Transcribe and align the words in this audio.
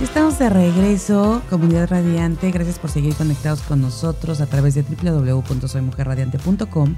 Ya 0.00 0.06
estamos 0.06 0.38
de 0.38 0.48
regreso, 0.48 1.42
comunidad 1.50 1.90
radiante. 1.90 2.50
Gracias 2.50 2.78
por 2.78 2.88
seguir 2.88 3.14
conectados 3.16 3.60
con 3.60 3.82
nosotros 3.82 4.40
a 4.40 4.46
través 4.46 4.74
de 4.74 4.82
www.soymujerradiante.com. 4.82 6.94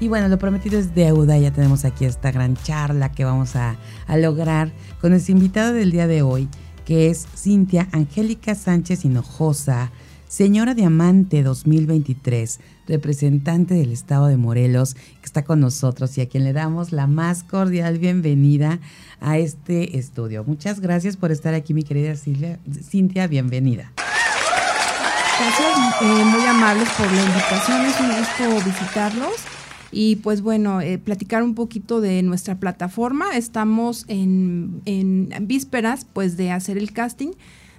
Y 0.00 0.08
bueno, 0.08 0.26
lo 0.26 0.40
prometido 0.40 0.76
es 0.76 0.92
deuda. 0.92 1.38
Ya 1.38 1.52
tenemos 1.52 1.84
aquí 1.84 2.04
esta 2.04 2.32
gran 2.32 2.56
charla 2.56 3.12
que 3.12 3.24
vamos 3.24 3.54
a, 3.54 3.76
a 4.08 4.16
lograr 4.16 4.72
con 5.00 5.12
nuestro 5.12 5.34
invitado 5.34 5.72
del 5.72 5.92
día 5.92 6.08
de 6.08 6.22
hoy, 6.22 6.48
que 6.84 7.10
es 7.10 7.28
Cintia 7.36 7.86
Angélica 7.92 8.56
Sánchez 8.56 9.04
Hinojosa, 9.04 9.92
señora 10.26 10.74
Diamante 10.74 11.44
2023, 11.44 12.58
representante 12.88 13.74
del 13.74 13.92
estado 13.92 14.26
de 14.26 14.36
Morelos, 14.36 14.94
que 14.94 15.26
está 15.26 15.44
con 15.44 15.60
nosotros 15.60 16.18
y 16.18 16.22
a 16.22 16.28
quien 16.28 16.42
le 16.42 16.52
damos 16.52 16.90
la 16.90 17.06
más 17.06 17.44
cordial 17.44 17.98
bienvenida 17.98 18.80
a 19.22 19.38
este 19.38 19.96
estudio. 19.98 20.44
Muchas 20.44 20.80
gracias 20.80 21.16
por 21.16 21.32
estar 21.32 21.54
aquí, 21.54 21.72
mi 21.72 21.82
querida 21.82 22.16
Silvia. 22.16 22.58
Cintia, 22.82 23.26
bienvenida. 23.26 23.92
Gracias, 25.38 26.02
eh, 26.02 26.24
muy 26.24 26.44
amables 26.44 26.88
por 26.90 27.10
la 27.10 27.22
invitación, 27.22 27.86
es 27.86 28.00
un 28.00 28.08
gusto 28.08 28.70
visitarlos 28.70 29.34
y 29.90 30.16
pues 30.16 30.40
bueno, 30.40 30.80
eh, 30.80 30.98
platicar 30.98 31.42
un 31.42 31.54
poquito 31.54 32.00
de 32.00 32.22
nuestra 32.22 32.56
plataforma. 32.56 33.36
Estamos 33.36 34.04
en, 34.08 34.82
en 34.84 35.28
vísperas 35.42 36.06
pues 36.12 36.36
de 36.36 36.50
hacer 36.50 36.78
el 36.78 36.92
casting 36.92 37.32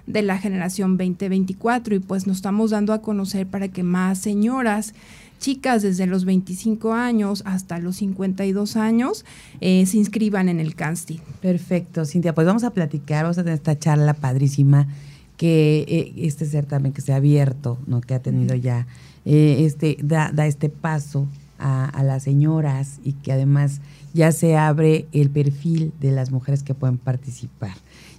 de 0.06 0.22
la 0.22 0.38
generación 0.38 0.96
2024 0.96 1.94
y 1.94 1.98
pues 1.98 2.26
nos 2.26 2.36
estamos 2.36 2.70
dando 2.70 2.92
a 2.92 3.02
conocer 3.02 3.46
para 3.46 3.68
que 3.68 3.82
más 3.82 4.18
señoras, 4.18 4.94
chicas 5.38 5.82
desde 5.82 6.06
los 6.06 6.24
25 6.24 6.92
años 6.92 7.42
hasta 7.46 7.78
los 7.78 7.96
52 7.96 8.76
años 8.76 9.24
eh, 9.60 9.84
se 9.86 9.98
inscriban 9.98 10.48
en 10.48 10.60
el 10.60 10.74
casting. 10.74 11.18
Perfecto, 11.40 12.04
Cintia, 12.04 12.34
pues 12.34 12.46
vamos 12.46 12.64
a 12.64 12.70
platicar, 12.70 13.24
vamos 13.24 13.38
a 13.38 13.42
tener 13.42 13.56
esta 13.56 13.78
charla 13.78 14.14
padrísima 14.14 14.88
que 15.36 15.84
eh, 15.88 16.12
este 16.16 16.46
certamen 16.46 16.92
que 16.92 17.00
se 17.00 17.12
ha 17.12 17.16
abierto, 17.16 17.78
¿no? 17.86 18.00
que 18.00 18.14
ha 18.14 18.20
tenido 18.22 18.54
ya, 18.54 18.86
eh, 19.24 19.64
este, 19.66 19.96
da, 20.02 20.30
da 20.32 20.46
este 20.46 20.68
paso 20.68 21.26
a, 21.58 21.86
a, 21.86 22.02
las 22.02 22.22
señoras 22.22 23.00
y 23.04 23.12
que 23.14 23.32
además 23.32 23.80
ya 24.12 24.32
se 24.32 24.56
abre 24.56 25.06
el 25.12 25.30
perfil 25.30 25.92
de 26.00 26.12
las 26.12 26.30
mujeres 26.30 26.62
que 26.62 26.74
pueden 26.74 26.98
participar. 26.98 27.74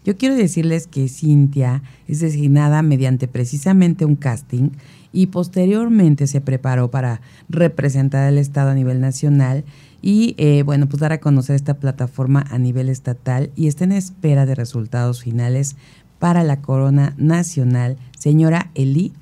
Yo 0.06 0.16
quiero 0.16 0.36
decirles 0.36 0.86
que 0.86 1.10
Cintia 1.10 1.82
es 2.08 2.20
designada 2.20 2.84
mediante 2.84 3.28
precisamente 3.28 4.06
un 4.06 4.16
casting 4.16 4.70
y 5.12 5.28
posteriormente 5.28 6.28
se 6.28 6.42
preparó 6.42 6.92
para 6.92 7.22
representar 7.50 8.28
al 8.28 8.38
Estado 8.38 8.70
a 8.70 8.76
nivel 8.76 9.02
nacional 9.02 9.64
y 10.04 10.36
eh, 10.38 10.62
bueno, 10.62 10.88
pues 10.88 11.00
dar 11.00 11.12
a 11.12 11.20
conocer 11.20 11.56
esta 11.56 11.80
plataforma 11.80 12.46
a 12.52 12.60
nivel 12.60 12.90
estatal 12.90 13.50
y 13.56 13.68
está 13.68 13.86
en 13.86 13.94
espera 13.94 14.46
de 14.46 14.54
resultados 14.54 15.24
finales 15.24 15.76
para 16.20 16.44
la 16.44 16.62
corona 16.62 17.16
nacional, 17.18 17.98
señora 18.18 18.70
Elite 18.76 19.18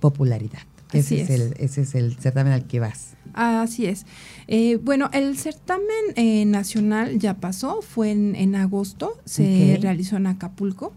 Popularidad. 0.00 0.60
Ese 0.92 1.20
es. 1.20 1.28
es. 1.28 1.40
el, 1.40 1.54
ese 1.58 1.82
es 1.82 1.94
el 1.94 2.16
certamen 2.16 2.54
al 2.54 2.66
que 2.66 2.80
vas. 2.80 3.13
Así 3.34 3.86
es. 3.86 4.06
Eh, 4.46 4.78
bueno, 4.82 5.10
el 5.12 5.36
certamen 5.36 5.86
eh, 6.16 6.44
nacional 6.44 7.18
ya 7.18 7.34
pasó, 7.34 7.82
fue 7.82 8.10
en, 8.10 8.36
en 8.36 8.54
agosto, 8.54 9.18
se 9.24 9.42
okay. 9.42 9.76
realizó 9.76 10.16
en 10.16 10.26
Acapulco. 10.26 10.92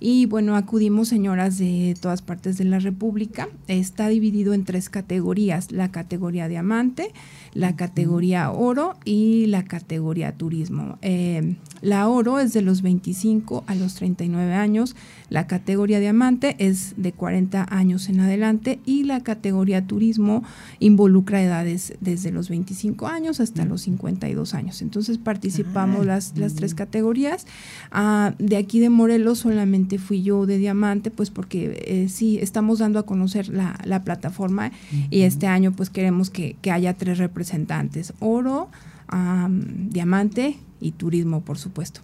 Y 0.00 0.26
bueno, 0.26 0.54
acudimos 0.54 1.08
señoras 1.08 1.58
de 1.58 1.96
todas 2.00 2.22
partes 2.22 2.56
de 2.56 2.64
la 2.64 2.78
República. 2.78 3.48
Está 3.66 4.08
dividido 4.08 4.54
en 4.54 4.64
tres 4.64 4.88
categorías, 4.90 5.72
la 5.72 5.90
categoría 5.90 6.46
diamante, 6.46 7.12
la 7.52 7.74
categoría 7.74 8.50
oro 8.52 8.94
y 9.04 9.46
la 9.46 9.64
categoría 9.64 10.32
turismo. 10.36 10.98
Eh, 11.02 11.56
la 11.80 12.08
oro 12.08 12.38
es 12.38 12.52
de 12.52 12.62
los 12.62 12.82
25 12.82 13.64
a 13.66 13.74
los 13.74 13.94
39 13.94 14.54
años, 14.54 14.96
la 15.30 15.46
categoría 15.46 16.00
diamante 16.00 16.56
es 16.58 16.94
de 16.96 17.12
40 17.12 17.66
años 17.70 18.08
en 18.08 18.20
adelante 18.20 18.80
y 18.84 19.04
la 19.04 19.22
categoría 19.22 19.86
turismo 19.86 20.42
involucra 20.78 21.42
edades 21.42 21.94
desde 22.00 22.30
los 22.30 22.48
25 22.48 23.06
años 23.06 23.40
hasta 23.40 23.64
los 23.64 23.82
52 23.82 24.54
años. 24.54 24.82
Entonces 24.82 25.18
participamos 25.18 26.02
ah, 26.02 26.04
las, 26.04 26.36
las, 26.36 26.54
tres 26.54 26.74
categorías. 26.74 27.46
Ah, 27.90 28.34
de 28.38 28.56
aquí 28.56 28.80
de 28.80 28.90
Morelos 28.90 29.40
solamente 29.40 29.98
fui 29.98 30.22
yo 30.22 30.46
de 30.46 30.58
diamante, 30.58 31.10
pues 31.10 31.30
porque 31.30 31.82
eh, 31.86 32.08
sí, 32.08 32.38
estamos 32.40 32.78
dando 32.78 32.98
a 32.98 33.06
conocer 33.06 33.48
la, 33.48 33.78
la 33.84 34.02
plataforma 34.02 34.68
uh 34.68 34.96
-huh. 34.96 35.06
y 35.10 35.22
este 35.22 35.46
año 35.46 35.72
pues 35.72 35.90
queremos 35.90 36.30
que, 36.30 36.56
que 36.62 36.70
haya 36.70 36.94
tres 36.94 37.18
representantes, 37.18 38.12
oro, 38.20 38.70
um, 39.12 39.90
diamante 39.90 40.56
y 40.80 40.92
turismo, 40.92 41.40
por 41.42 41.58
supuesto. 41.58 42.00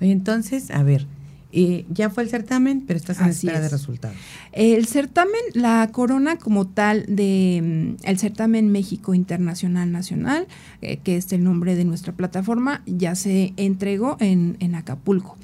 Oye, 0.00 0.12
entonces, 0.12 0.70
a 0.70 0.82
ver, 0.82 1.06
eh, 1.52 1.84
ya 1.90 2.08
fue 2.10 2.22
el 2.22 2.30
certamen, 2.30 2.82
pero 2.86 2.96
estás 2.96 3.18
en 3.18 3.26
Así 3.26 3.46
espera 3.46 3.58
es. 3.58 3.70
de 3.70 3.76
resultados. 3.76 4.16
El 4.52 4.86
certamen, 4.86 5.40
la 5.54 5.88
corona 5.92 6.38
como 6.38 6.66
tal 6.66 7.04
de 7.08 7.96
mm, 8.00 8.06
el 8.06 8.18
certamen 8.18 8.72
México 8.72 9.14
Internacional 9.14 9.92
Nacional, 9.92 10.46
eh, 10.80 10.98
que 10.98 11.16
es 11.16 11.32
el 11.32 11.44
nombre 11.44 11.76
de 11.76 11.84
nuestra 11.84 12.12
plataforma, 12.12 12.82
ya 12.86 13.14
se 13.14 13.52
entregó 13.56 14.16
en, 14.20 14.56
en 14.60 14.74
Acapulco 14.74 15.36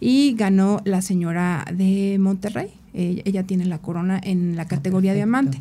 y 0.00 0.34
ganó 0.36 0.80
la 0.84 1.02
señora 1.02 1.64
de 1.72 2.18
Monterrey. 2.20 2.70
Eh, 2.94 3.22
ella 3.24 3.42
tiene 3.42 3.66
la 3.66 3.78
corona 3.78 4.20
en 4.22 4.56
la 4.56 4.66
categoría 4.66 5.12
oh, 5.12 5.16
diamante. 5.16 5.60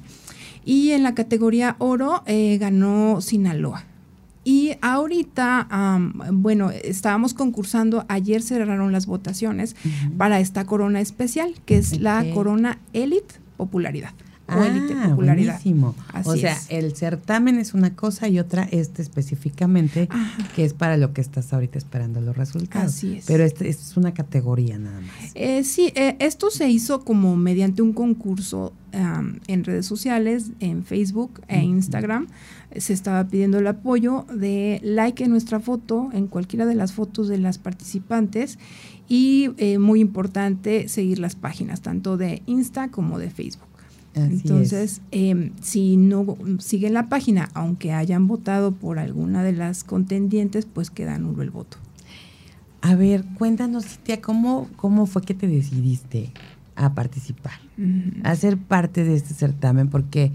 Y 0.63 0.91
en 0.91 1.03
la 1.03 1.13
categoría 1.13 1.75
oro 1.79 2.23
eh, 2.25 2.57
ganó 2.59 3.21
Sinaloa. 3.21 3.83
Y 4.47 4.77
ahorita, 4.81 5.67
um, 5.71 6.43
bueno, 6.43 6.69
estábamos 6.69 7.33
concursando, 7.33 8.05
ayer 8.07 8.43
cerraron 8.43 8.91
las 8.91 9.07
votaciones 9.07 9.75
uh 9.83 9.87
-huh. 9.87 10.17
para 10.17 10.39
esta 10.39 10.65
corona 10.65 11.01
especial, 11.01 11.55
que 11.65 11.77
es 11.79 11.93
okay. 11.93 11.99
la 11.99 12.23
corona 12.31 12.77
Elite 12.93 13.35
Popularidad. 13.57 14.11
Ah, 14.47 15.09
popularidad. 15.09 15.53
buenísimo. 15.53 15.95
Así 16.13 16.29
o 16.29 16.35
sea, 16.35 16.53
es. 16.53 16.67
el 16.69 16.95
certamen 16.95 17.57
es 17.57 17.73
una 17.73 17.95
cosa 17.95 18.27
y 18.27 18.39
otra 18.39 18.67
este 18.71 19.01
específicamente, 19.01 20.07
Ajá. 20.09 20.47
que 20.55 20.65
es 20.65 20.73
para 20.73 20.97
lo 20.97 21.13
que 21.13 21.21
estás 21.21 21.51
ahorita 21.53 21.77
esperando 21.77 22.21
los 22.21 22.37
resultados. 22.37 22.93
Así 22.93 23.15
es. 23.15 23.25
Pero 23.25 23.43
este, 23.43 23.67
este 23.69 23.83
es 23.83 23.97
una 23.97 24.13
categoría 24.13 24.77
nada 24.77 25.01
más. 25.01 25.31
Eh, 25.33 25.63
sí, 25.63 25.91
eh, 25.95 26.15
esto 26.19 26.51
se 26.51 26.69
hizo 26.69 27.03
como 27.03 27.35
mediante 27.35 27.81
un 27.81 27.93
concurso 27.93 28.73
um, 28.93 29.39
en 29.47 29.63
redes 29.63 29.85
sociales, 29.85 30.51
en 30.59 30.83
Facebook 30.83 31.41
e 31.47 31.63
Instagram. 31.63 32.27
Se 32.75 32.93
estaba 32.93 33.27
pidiendo 33.27 33.59
el 33.59 33.67
apoyo 33.67 34.25
de 34.33 34.79
like 34.83 35.23
en 35.23 35.31
nuestra 35.31 35.59
foto, 35.59 36.09
en 36.13 36.27
cualquiera 36.27 36.65
de 36.65 36.75
las 36.75 36.93
fotos 36.93 37.27
de 37.27 37.37
las 37.37 37.57
participantes. 37.57 38.59
Y 39.07 39.51
eh, 39.57 39.77
muy 39.77 40.01
importante, 40.01 40.87
seguir 40.87 41.19
las 41.19 41.35
páginas, 41.35 41.81
tanto 41.81 42.17
de 42.17 42.41
Insta 42.47 42.89
como 42.89 43.19
de 43.19 43.29
Facebook. 43.29 43.74
Así 44.15 44.33
Entonces, 44.33 45.01
eh, 45.11 45.51
si 45.61 45.97
no 45.97 46.37
siguen 46.59 46.93
la 46.93 47.09
página, 47.09 47.49
aunque 47.53 47.91
hayan 47.91 48.27
votado 48.27 48.71
por 48.71 48.97
alguna 48.97 49.43
de 49.43 49.51
las 49.51 49.83
contendientes, 49.83 50.65
pues 50.65 50.89
queda 50.89 51.17
nulo 51.17 51.43
el 51.43 51.51
voto. 51.51 51.77
A 52.81 52.95
ver, 52.95 53.25
cuéntanos, 53.37 53.85
Cintia, 53.85 54.21
¿cómo, 54.21 54.69
cómo 54.77 55.05
fue 55.05 55.23
que 55.23 55.33
te 55.33 55.47
decidiste 55.47 56.31
a 56.75 56.93
participar, 56.93 57.59
uh 57.77 57.81
-huh. 57.81 58.21
a 58.23 58.35
ser 58.35 58.57
parte 58.57 59.03
de 59.03 59.15
este 59.15 59.33
certamen? 59.33 59.89
Porque 59.89 60.31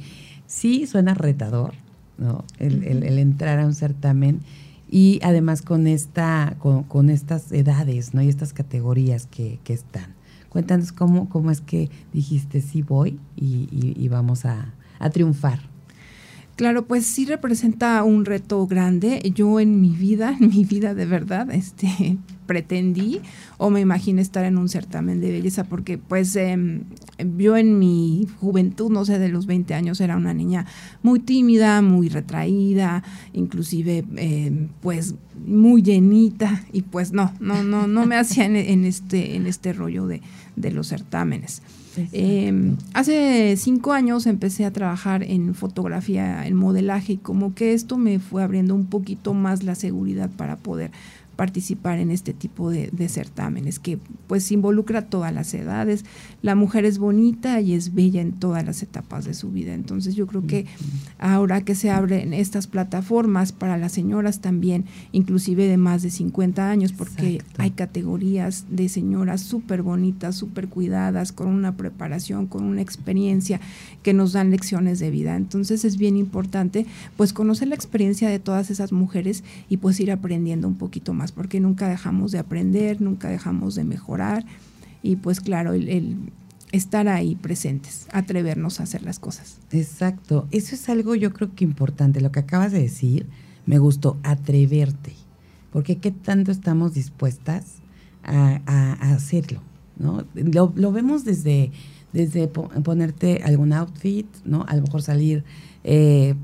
sí 0.46 0.87
suena 0.87 1.14
retador, 1.14 1.72
¿no? 2.19 2.44
El, 2.58 2.84
el, 2.84 3.02
el 3.04 3.19
entrar 3.19 3.60
a 3.60 3.66
un 3.66 3.75
certamen 3.75 4.40
y 4.90 5.20
además 5.22 5.62
con 5.62 5.87
esta, 5.87 6.56
con, 6.58 6.82
con 6.82 7.08
estas 7.08 7.52
edades, 7.52 8.12
¿no? 8.12 8.20
Y 8.20 8.28
estas 8.28 8.52
categorías 8.52 9.26
que, 9.26 9.58
que 9.64 9.72
están. 9.72 10.19
Cuéntanos 10.50 10.93
cómo, 10.93 11.29
cómo 11.29 11.50
es 11.50 11.61
que 11.61 11.88
dijiste 12.12 12.61
sí 12.61 12.82
voy 12.82 13.19
y, 13.37 13.69
y, 13.70 13.94
y 13.97 14.08
vamos 14.08 14.44
a, 14.44 14.75
a, 14.99 15.11
triunfar. 15.11 15.69
Claro, 16.60 16.84
pues 16.84 17.06
sí 17.06 17.24
representa 17.24 18.04
un 18.04 18.26
reto 18.26 18.66
grande. 18.66 19.22
Yo 19.34 19.60
en 19.60 19.80
mi 19.80 19.96
vida, 19.96 20.36
en 20.40 20.50
mi 20.50 20.66
vida 20.66 20.92
de 20.92 21.06
verdad, 21.06 21.50
este, 21.50 22.18
pretendí 22.46 23.22
o 23.56 23.70
me 23.70 23.80
imaginé 23.80 24.20
estar 24.20 24.44
en 24.44 24.58
un 24.58 24.68
certamen 24.68 25.22
de 25.22 25.32
belleza, 25.32 25.64
porque 25.64 25.96
pues 25.96 26.36
em, 26.36 26.82
yo 27.38 27.56
en 27.56 27.78
mi 27.78 28.28
juventud, 28.40 28.90
no 28.90 29.06
sé, 29.06 29.18
de 29.18 29.30
los 29.30 29.46
20 29.46 29.72
años, 29.72 30.02
era 30.02 30.18
una 30.18 30.34
niña 30.34 30.66
muy 31.02 31.20
tímida, 31.20 31.80
muy 31.80 32.10
retraída, 32.10 33.04
inclusive 33.32 34.04
em, 34.16 34.68
pues 34.82 35.14
muy 35.46 35.80
llenita 35.80 36.62
y 36.74 36.82
pues 36.82 37.12
no, 37.12 37.32
no, 37.40 37.62
no, 37.62 37.86
no 37.86 38.04
me 38.04 38.16
hacía 38.16 38.44
en, 38.44 38.84
este, 38.84 39.34
en 39.34 39.46
este 39.46 39.72
rollo 39.72 40.06
de, 40.06 40.20
de 40.56 40.72
los 40.72 40.88
certámenes. 40.88 41.62
Eh, 41.96 42.75
hace 42.94 43.56
cinco 43.56 43.92
años 43.92 44.26
empecé 44.26 44.64
a 44.64 44.72
trabajar 44.72 45.22
en 45.22 45.54
fotografía, 45.54 46.46
en 46.46 46.54
modelaje 46.54 47.14
y 47.14 47.16
como 47.16 47.54
que 47.54 47.72
esto 47.72 47.96
me 47.96 48.19
fue 48.19 48.42
abriendo 48.42 48.75
un 48.75 48.87
poquito 48.87 49.34
más 49.34 49.62
la 49.62 49.75
seguridad 49.75 50.31
para 50.31 50.56
poder 50.56 50.90
participar 51.40 51.98
en 52.00 52.10
este 52.10 52.34
tipo 52.34 52.69
de, 52.69 52.90
certámenes 53.08 53.78
que 53.78 53.98
pues 54.26 54.52
involucra 54.52 55.06
todas 55.06 55.32
las 55.32 55.54
edades. 55.54 56.04
La 56.42 56.54
mujer 56.54 56.84
es 56.84 56.98
bonita 56.98 57.62
y 57.62 57.72
es 57.72 57.94
bella 57.94 58.20
en 58.20 58.32
todas 58.32 58.62
las 58.62 58.82
etapas 58.82 59.25
de 59.25 59.32
su 59.32 59.50
vida. 59.50 59.72
Entonces 59.72 60.14
yo 60.14 60.26
creo 60.26 60.46
que 60.46 60.66
ahora 61.19 61.62
que 61.62 61.75
se 61.75 61.90
abren 61.90 62.34
estas 62.34 62.66
plataformas 62.66 63.52
para 63.52 63.78
las 63.78 63.92
señoras 63.92 64.42
también, 64.42 64.84
inclusive 65.12 65.66
de 65.66 65.78
más 65.78 66.02
de 66.02 66.10
50 66.10 66.70
años, 66.70 66.92
porque 66.92 67.40
hay 67.56 67.70
categorías 67.70 68.66
de 68.69 68.90
señoras 68.90 69.40
súper 69.40 69.81
bonitas, 69.81 70.37
súper 70.37 70.69
cuidadas, 70.69 71.32
con 71.32 71.46
una 71.48 71.75
preparación, 71.75 72.48
con 72.48 72.64
una 72.64 72.82
experiencia 72.82 73.62
que 74.02 74.12
nos 74.12 74.34
dan 74.34 74.50
lecciones 74.50 74.98
de 74.98 75.10
vida. 75.10 75.37
Entonces 75.37 75.87
es 75.87 75.96
bien 75.96 76.19
importante 76.19 76.84
pues 77.16 77.32
conocer 77.32 77.69
la 77.69 77.76
experiencia 77.76 78.28
de 78.28 78.40
todas 78.40 78.70
esas 78.70 78.92
mujeres 78.92 79.42
y 79.70 79.78
pues 79.78 79.98
ir 80.00 80.12
aprendiendo 80.12 80.69
un 80.69 80.75
poquito 80.75 81.14
más 81.14 81.29
porque 81.32 81.60
nunca 81.60 81.88
dejamos 81.88 82.32
de 82.32 82.38
aprender, 82.38 83.00
nunca 83.00 83.28
dejamos 83.28 83.74
de 83.74 83.84
mejorar 83.84 84.44
y 85.02 85.16
pues 85.16 85.40
claro, 85.40 85.72
el, 85.72 86.32
estar 86.72 87.08
ahí 87.08 87.34
presentes, 87.34 88.06
atrevernos 88.12 88.80
a 88.80 88.84
hacer 88.84 89.02
las 89.02 89.18
cosas. 89.18 89.58
Exacto, 89.72 90.46
eso 90.50 90.74
es 90.74 90.88
algo 90.88 91.14
yo 91.14 91.32
creo 91.32 91.54
que 91.54 91.64
importante, 91.64 92.20
lo 92.20 92.32
que 92.32 92.40
acabas 92.40 92.72
de 92.72 92.80
decir, 92.80 93.26
me 93.66 93.78
gustó, 93.78 94.18
atreverte, 94.22 95.14
porque 95.72 95.98
qué 95.98 96.10
tanto 96.10 96.52
estamos 96.52 96.94
dispuestas 96.94 97.76
a, 98.22 98.92
hacerlo, 99.14 99.60
¿no? 99.98 100.24
Lo, 100.34 100.92
vemos 100.92 101.24
desde, 101.24 101.70
desde 102.12 102.48
ponerte 102.48 103.42
algún 103.42 103.72
outfit, 103.72 104.26
¿no? 104.44 104.64
A 104.68 104.76
lo 104.76 104.82
mejor 104.82 105.02
salir 105.02 105.44
eh, 105.84 106.34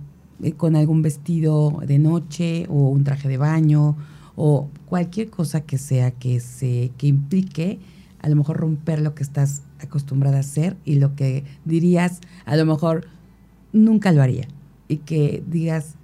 con 0.56 0.76
algún 0.76 1.02
vestido 1.02 1.80
de 1.86 1.98
noche 1.98 2.66
o 2.68 2.88
un 2.88 3.04
traje 3.04 3.28
de 3.28 3.36
baño 3.36 3.96
o 4.36 4.68
cualquier 4.86 5.28
cosa 5.28 5.60
que 5.60 5.78
sea 5.78 6.12
que 6.12 6.40
se 6.40 6.92
que 6.96 7.06
implique 7.08 7.78
a 8.20 8.28
lo 8.28 8.36
mejor 8.36 8.56
romper 8.56 9.00
lo 9.00 9.14
que 9.14 9.22
estás 9.22 9.62
acostumbrada 9.80 10.38
a 10.38 10.40
hacer 10.40 10.76
y 10.84 10.96
lo 10.96 11.14
que 11.14 11.44
dirías 11.64 12.20
a 12.46 12.56
lo 12.56 12.64
mejor 12.64 13.06
nunca 13.72 14.12
lo 14.12 14.22
haría 14.22 14.48
y 14.88 14.98
que 14.98 15.42
digas 15.46 15.94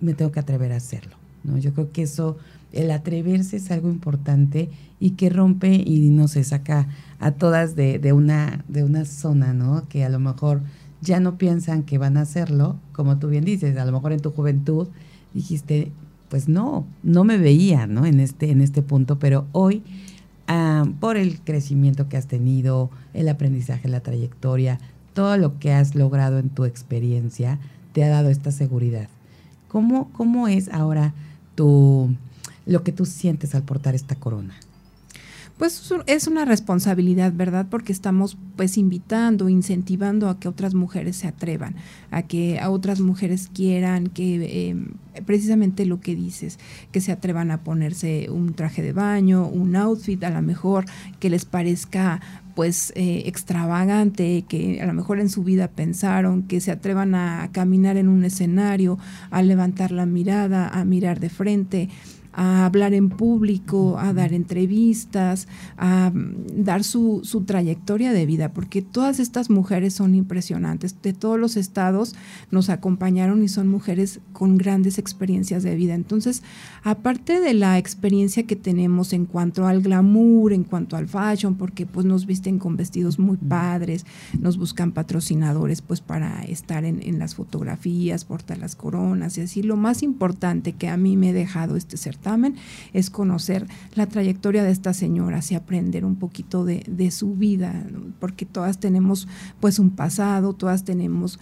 me 0.00 0.14
tengo 0.14 0.32
que 0.32 0.40
atrever 0.40 0.72
a 0.72 0.76
hacerlo 0.76 1.16
no 1.44 1.58
yo 1.58 1.72
creo 1.72 1.92
que 1.92 2.02
eso 2.02 2.38
el 2.72 2.90
atreverse 2.90 3.56
es 3.56 3.70
algo 3.70 3.90
importante 3.90 4.70
y 4.98 5.10
que 5.12 5.28
rompe 5.28 5.74
y 5.74 6.10
no 6.10 6.28
se 6.28 6.44
saca 6.44 6.88
a 7.18 7.32
todas 7.32 7.76
de, 7.76 7.98
de 7.98 8.12
una 8.12 8.64
de 8.68 8.84
una 8.84 9.04
zona 9.04 9.52
no 9.52 9.86
que 9.88 10.04
a 10.04 10.08
lo 10.08 10.18
mejor 10.18 10.62
ya 11.02 11.20
no 11.20 11.36
piensan 11.36 11.82
que 11.82 11.98
van 11.98 12.16
a 12.16 12.22
hacerlo 12.22 12.78
como 12.92 13.18
tú 13.18 13.28
bien 13.28 13.44
dices 13.44 13.76
a 13.76 13.84
lo 13.84 13.92
mejor 13.92 14.12
en 14.12 14.20
tu 14.20 14.30
juventud 14.30 14.88
dijiste 15.34 15.92
pues 16.30 16.48
no, 16.48 16.86
no 17.02 17.24
me 17.24 17.36
veía 17.36 17.86
¿no? 17.86 18.06
En, 18.06 18.20
este, 18.20 18.50
en 18.50 18.62
este 18.62 18.80
punto, 18.80 19.18
pero 19.18 19.46
hoy, 19.52 19.82
ah, 20.46 20.86
por 21.00 21.18
el 21.18 21.40
crecimiento 21.40 22.08
que 22.08 22.16
has 22.16 22.26
tenido, 22.26 22.88
el 23.12 23.28
aprendizaje, 23.28 23.88
la 23.88 24.00
trayectoria, 24.00 24.78
todo 25.12 25.36
lo 25.36 25.58
que 25.58 25.72
has 25.72 25.94
logrado 25.94 26.38
en 26.38 26.48
tu 26.48 26.64
experiencia, 26.64 27.58
te 27.92 28.04
ha 28.04 28.08
dado 28.08 28.30
esta 28.30 28.52
seguridad. 28.52 29.08
¿Cómo, 29.68 30.08
cómo 30.12 30.48
es 30.48 30.68
ahora 30.70 31.12
tu, 31.56 32.14
lo 32.64 32.84
que 32.84 32.92
tú 32.92 33.04
sientes 33.04 33.54
al 33.54 33.64
portar 33.64 33.94
esta 33.94 34.14
corona? 34.14 34.54
Pues 35.60 35.92
es 36.06 36.26
una 36.26 36.46
responsabilidad, 36.46 37.34
¿verdad? 37.34 37.66
Porque 37.68 37.92
estamos 37.92 38.38
pues 38.56 38.78
invitando, 38.78 39.50
incentivando 39.50 40.30
a 40.30 40.40
que 40.40 40.48
otras 40.48 40.72
mujeres 40.72 41.16
se 41.16 41.28
atrevan, 41.28 41.74
a 42.10 42.22
que 42.22 42.58
a 42.58 42.70
otras 42.70 43.00
mujeres 43.00 43.50
quieran, 43.52 44.06
que 44.06 44.70
em, 44.70 44.94
precisamente 45.26 45.84
lo 45.84 46.00
que 46.00 46.16
dices, 46.16 46.58
que 46.92 47.02
se 47.02 47.12
atrevan 47.12 47.50
a 47.50 47.62
ponerse 47.62 48.30
un 48.30 48.54
traje 48.54 48.80
de 48.80 48.94
baño, 48.94 49.48
un 49.48 49.76
outfit 49.76 50.24
a 50.24 50.30
lo 50.30 50.40
mejor 50.40 50.86
que 51.18 51.28
les 51.28 51.44
parezca 51.44 52.22
pues 52.54 52.94
eh, 52.96 53.24
extravagante, 53.26 54.46
que 54.48 54.80
a 54.80 54.86
lo 54.86 54.94
mejor 54.94 55.20
en 55.20 55.28
su 55.28 55.44
vida 55.44 55.68
pensaron, 55.68 56.44
que 56.44 56.62
se 56.62 56.70
atrevan 56.70 57.14
a 57.14 57.50
caminar 57.52 57.98
en 57.98 58.08
un 58.08 58.24
escenario, 58.24 58.98
a 59.30 59.42
levantar 59.42 59.90
la 59.90 60.06
mirada, 60.06 60.70
a 60.70 60.86
mirar 60.86 61.20
de 61.20 61.28
frente 61.28 61.90
a 62.40 62.64
hablar 62.64 62.94
en 62.94 63.10
público, 63.10 63.98
a 63.98 64.14
dar 64.14 64.32
entrevistas, 64.32 65.46
a 65.76 66.10
mm, 66.10 66.64
dar 66.64 66.84
su, 66.84 67.20
su, 67.22 67.42
trayectoria 67.42 68.14
de 68.14 68.24
vida, 68.24 68.54
porque 68.54 68.80
todas 68.80 69.20
estas 69.20 69.50
mujeres 69.50 69.92
son 69.92 70.14
impresionantes. 70.14 70.96
De 71.02 71.12
todos 71.12 71.38
los 71.38 71.58
estados 71.58 72.14
nos 72.50 72.70
acompañaron 72.70 73.44
y 73.44 73.48
son 73.48 73.68
mujeres 73.68 74.20
con 74.32 74.56
grandes 74.56 74.96
experiencias 74.96 75.62
de 75.62 75.76
vida. 75.76 75.94
Entonces, 75.94 76.42
aparte 76.82 77.40
de 77.40 77.52
la 77.52 77.76
experiencia 77.76 78.44
que 78.44 78.56
tenemos 78.56 79.12
en 79.12 79.26
cuanto 79.26 79.66
al 79.66 79.82
glamour, 79.82 80.54
en 80.54 80.64
cuanto 80.64 80.96
al 80.96 81.08
fashion, 81.08 81.56
porque 81.56 81.84
pues 81.84 82.06
nos 82.06 82.24
visten 82.24 82.58
con 82.58 82.74
vestidos 82.74 83.18
muy 83.18 83.36
padres, 83.36 84.06
nos 84.38 84.56
buscan 84.56 84.92
patrocinadores 84.92 85.82
pues 85.82 86.00
para 86.00 86.42
estar 86.44 86.86
en, 86.86 87.02
en 87.02 87.18
las 87.18 87.34
fotografías, 87.34 88.24
portar 88.24 88.56
las 88.56 88.76
coronas 88.76 89.36
y 89.36 89.42
así, 89.42 89.62
lo 89.62 89.76
más 89.76 90.02
importante 90.02 90.72
que 90.72 90.88
a 90.88 90.96
mí 90.96 91.18
me 91.18 91.28
ha 91.28 91.32
dejado 91.34 91.76
este 91.76 91.98
es 92.92 93.10
conocer 93.10 93.66
la 93.94 94.06
trayectoria 94.06 94.62
de 94.62 94.70
estas 94.70 94.96
señoras 94.96 95.50
y 95.52 95.54
aprender 95.54 96.04
un 96.04 96.16
poquito 96.16 96.64
de, 96.64 97.10
su 97.10 97.34
vida, 97.34 97.86
porque 98.18 98.46
todas 98.46 98.78
tenemos 98.78 99.26
pues 99.60 99.78
un 99.78 99.90
pasado, 99.90 100.52
todas 100.52 100.84
tenemos 100.84 101.38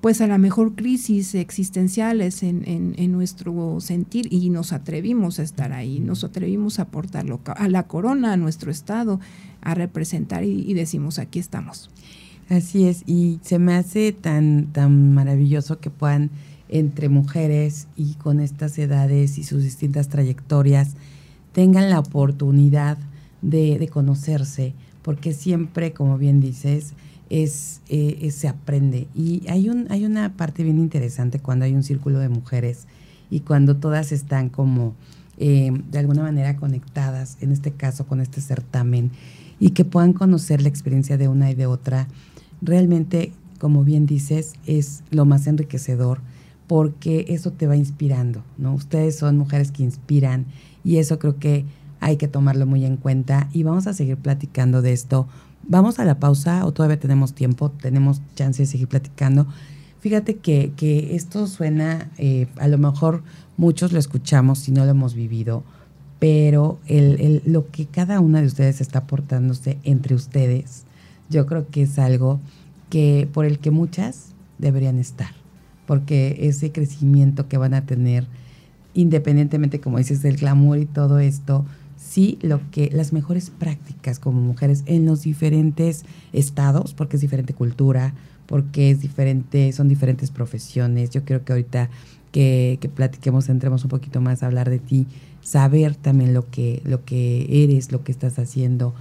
pues 0.00 0.22
a 0.22 0.26
la 0.26 0.38
mejor 0.38 0.74
crisis 0.74 1.34
existenciales 1.34 2.42
en, 2.42 3.12
nuestro 3.12 3.80
sentir 3.80 4.32
y 4.32 4.48
nos 4.48 4.72
atrevimos 4.72 5.38
a 5.38 5.42
estar 5.42 5.72
ahí, 5.72 6.00
nos 6.00 6.24
atrevimos 6.24 6.78
a 6.78 6.82
aportarlo 6.82 7.40
a 7.44 7.68
la 7.68 7.82
corona, 7.82 8.32
a 8.32 8.36
nuestro 8.36 8.70
estado, 8.70 9.20
a 9.60 9.74
representar 9.74 10.44
y, 10.44 10.62
y, 10.62 10.72
decimos 10.72 11.18
aquí 11.18 11.38
estamos. 11.38 11.90
Así 12.48 12.86
es, 12.86 13.04
y 13.06 13.38
se 13.42 13.58
me 13.58 13.74
hace 13.74 14.12
tan, 14.12 14.72
tan 14.72 15.14
maravilloso 15.14 15.78
que 15.78 15.90
puedan 15.90 16.30
entre 16.70 17.08
mujeres 17.08 17.88
y 17.96 18.14
con 18.14 18.40
estas 18.40 18.78
edades 18.78 19.38
y 19.38 19.44
sus 19.44 19.62
distintas 19.62 20.08
trayectorias 20.08 20.94
tengan 21.52 21.90
la 21.90 21.98
oportunidad 21.98 22.96
de, 23.42 23.88
conocerse, 23.92 24.72
porque 25.02 25.32
siempre, 25.32 25.92
como 25.92 26.16
bien 26.16 26.40
dices, 26.40 26.92
es, 27.28 27.80
eh, 27.88 28.30
se 28.30 28.48
aprende. 28.48 29.08
Y 29.14 29.42
hay, 29.48 29.68
un, 29.68 29.86
hay 29.90 30.04
una 30.04 30.36
parte 30.36 30.62
bien 30.62 30.78
interesante 30.78 31.40
cuando 31.40 31.64
hay 31.64 31.74
un 31.74 31.82
círculo 31.82 32.20
de 32.20 32.28
mujeres 32.28 32.86
y 33.30 33.40
cuando 33.40 33.76
todas 33.76 34.12
están 34.12 34.48
como 34.48 34.94
eh, 35.38 35.72
de 35.90 35.98
alguna 35.98 36.22
manera 36.22 36.56
conectadas, 36.56 37.36
en 37.40 37.50
este 37.50 37.72
caso 37.72 38.06
con 38.06 38.20
este 38.20 38.40
certamen, 38.40 39.10
y 39.58 39.70
que 39.70 39.84
puedan 39.84 40.12
conocer 40.12 40.62
la 40.62 40.68
experiencia 40.68 41.18
de 41.18 41.28
una 41.28 41.50
y 41.50 41.54
de 41.54 41.66
otra, 41.66 42.06
realmente, 42.62 43.32
como 43.58 43.82
bien 43.82 44.06
dices, 44.06 44.52
es 44.66 45.02
lo 45.10 45.24
más 45.24 45.46
enriquecedor 45.48 46.20
porque 46.70 47.24
eso 47.26 47.50
te 47.50 47.66
va 47.66 47.76
inspirando, 47.76 48.44
¿no? 48.56 48.72
Ustedes 48.74 49.18
son 49.18 49.36
mujeres 49.36 49.72
que 49.72 49.82
inspiran 49.82 50.46
y 50.84 50.98
eso 50.98 51.18
creo 51.18 51.36
que 51.36 51.64
hay 51.98 52.16
que 52.16 52.28
tomarlo 52.28 52.64
muy 52.64 52.84
en 52.84 52.96
cuenta 52.96 53.48
y 53.52 53.64
vamos 53.64 53.88
a 53.88 53.92
seguir 53.92 54.18
platicando 54.18 54.80
de 54.80 54.92
esto. 54.92 55.26
Vamos 55.66 55.98
a 55.98 56.04
la 56.04 56.20
pausa 56.20 56.64
o 56.64 56.70
todavía 56.70 57.00
tenemos 57.00 57.32
tiempo, 57.32 57.72
tenemos 57.72 58.22
chance 58.36 58.62
de 58.62 58.66
seguir 58.66 58.86
platicando. 58.86 59.48
Fíjate 59.98 60.36
que, 60.36 60.72
que 60.76 61.16
esto 61.16 61.48
suena, 61.48 62.08
eh, 62.18 62.46
a 62.56 62.68
lo 62.68 62.78
mejor 62.78 63.24
muchos 63.56 63.90
lo 63.90 63.98
escuchamos 63.98 64.60
si 64.60 64.70
no 64.70 64.84
lo 64.84 64.92
hemos 64.92 65.14
vivido, 65.14 65.64
pero 66.20 66.78
el, 66.86 67.42
lo 67.46 67.68
que 67.72 67.86
cada 67.86 68.20
una 68.20 68.42
de 68.42 68.46
ustedes 68.46 68.80
está 68.80 69.00
aportándose 69.00 69.78
entre 69.82 70.14
ustedes, 70.14 70.84
yo 71.30 71.46
creo 71.46 71.68
que 71.68 71.82
es 71.82 71.98
algo 71.98 72.38
que 72.90 73.28
por 73.32 73.44
el 73.44 73.58
que 73.58 73.72
muchas 73.72 74.36
deberían 74.60 75.00
estar 75.00 75.39
porque 75.90 76.36
ese 76.42 76.70
crecimiento 76.70 77.48
que 77.48 77.58
van 77.58 77.74
a 77.74 77.84
tener, 77.84 78.24
independientemente, 78.94 79.80
como 79.80 79.98
dices, 79.98 80.22
del 80.22 80.36
glamour 80.36 80.78
y 80.78 80.86
todo 80.86 81.18
esto, 81.18 81.66
sí 81.96 82.38
lo 82.42 82.60
que 82.70 82.90
las 82.92 83.12
mejores 83.12 83.50
prácticas 83.50 84.20
como 84.20 84.40
mujeres 84.40 84.84
en 84.86 85.04
los 85.04 85.22
diferentes 85.22 86.04
estados, 86.32 86.94
porque 86.94 87.16
es 87.16 87.22
diferente 87.22 87.54
cultura, 87.54 88.14
porque 88.46 88.92
es 88.92 89.00
diferente, 89.00 89.72
son 89.72 89.88
diferentes 89.88 90.30
profesiones. 90.30 91.10
Yo 91.10 91.24
creo 91.24 91.44
que 91.44 91.54
ahorita 91.54 91.90
que, 92.30 92.78
que 92.80 92.88
platiquemos, 92.88 93.48
entremos 93.48 93.82
un 93.82 93.90
poquito 93.90 94.20
más 94.20 94.44
a 94.44 94.46
hablar 94.46 94.70
de 94.70 94.78
ti, 94.78 95.08
saber 95.42 95.96
también 95.96 96.34
lo 96.34 96.48
que, 96.48 96.82
lo 96.84 97.04
que 97.04 97.64
eres, 97.64 97.90
lo 97.90 98.04
que 98.04 98.12
estás 98.12 98.38
haciendo, 98.38 98.94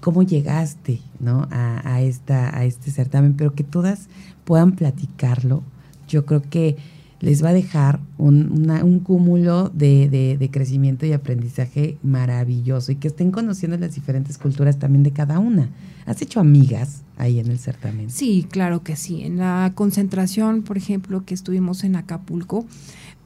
cómo 0.00 0.22
llegaste 0.22 1.00
¿no? 1.18 1.48
a, 1.50 2.00
esta, 2.00 2.56
a 2.56 2.64
este 2.64 2.92
certamen, 2.92 3.34
pero 3.34 3.56
que 3.56 3.64
todas 3.64 4.06
puedan 4.44 4.76
platicarlo. 4.76 5.64
Yo 6.08 6.26
creo 6.26 6.42
que 6.42 6.76
les 7.20 7.42
va 7.42 7.48
a 7.48 7.52
dejar 7.52 8.00
un, 8.16 8.70
un 8.70 9.00
cúmulo 9.00 9.70
de, 9.70 10.08
de, 10.38 10.50
crecimiento 10.50 11.04
y 11.04 11.12
aprendizaje 11.12 11.98
maravilloso 12.02 12.92
y 12.92 12.96
que 12.96 13.08
estén 13.08 13.32
conociendo 13.32 13.76
las 13.76 13.94
diferentes 13.94 14.38
culturas 14.38 14.78
también 14.78 15.02
de 15.02 15.10
cada 15.10 15.38
una. 15.38 15.68
¿Has 16.06 16.22
hecho 16.22 16.40
amigas 16.40 17.02
ahí 17.16 17.40
en 17.40 17.50
el 17.50 17.58
certamen? 17.58 18.08
Sí, 18.10 18.46
claro 18.48 18.82
que 18.82 18.96
sí. 18.96 19.22
En 19.22 19.38
la 19.38 19.72
concentración, 19.74 20.62
por 20.62 20.78
ejemplo, 20.78 21.24
que 21.24 21.34
estuvimos 21.34 21.82
en 21.82 21.96
Acapulco, 21.96 22.66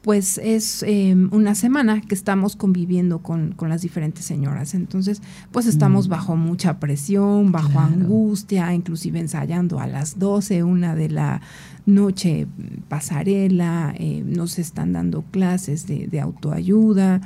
pues 0.03 0.37
es 0.37 0.83
em, 0.83 1.29
una 1.31 1.55
semana 1.55 2.01
que 2.01 2.13
estamos 2.13 2.57
conviviendo 2.57 3.19
con, 3.19 3.55
las 3.61 3.81
diferentes 3.81 4.25
señoras. 4.25 4.73
Entonces, 4.73 5.21
pues 5.51 5.65
estamos 5.65 6.07
mm. 6.07 6.11
bajo 6.11 6.35
mucha 6.35 6.77
presión, 6.77 7.53
bajo 7.53 7.79
angustia, 7.79 8.73
inclusive 8.73 9.19
ensayando 9.19 9.79
a 9.79 9.87
las 9.87 10.19
12, 10.19 10.63
una 10.63 10.93
de 10.93 11.09
la 11.09 11.41
noche 11.85 12.47
pasarela, 12.89 13.95
eh, 13.97 14.23
nos 14.25 14.59
están 14.59 14.91
dando 14.91 15.21
clases 15.21 15.87
de, 15.87 16.19
autoayuda. 16.19 17.21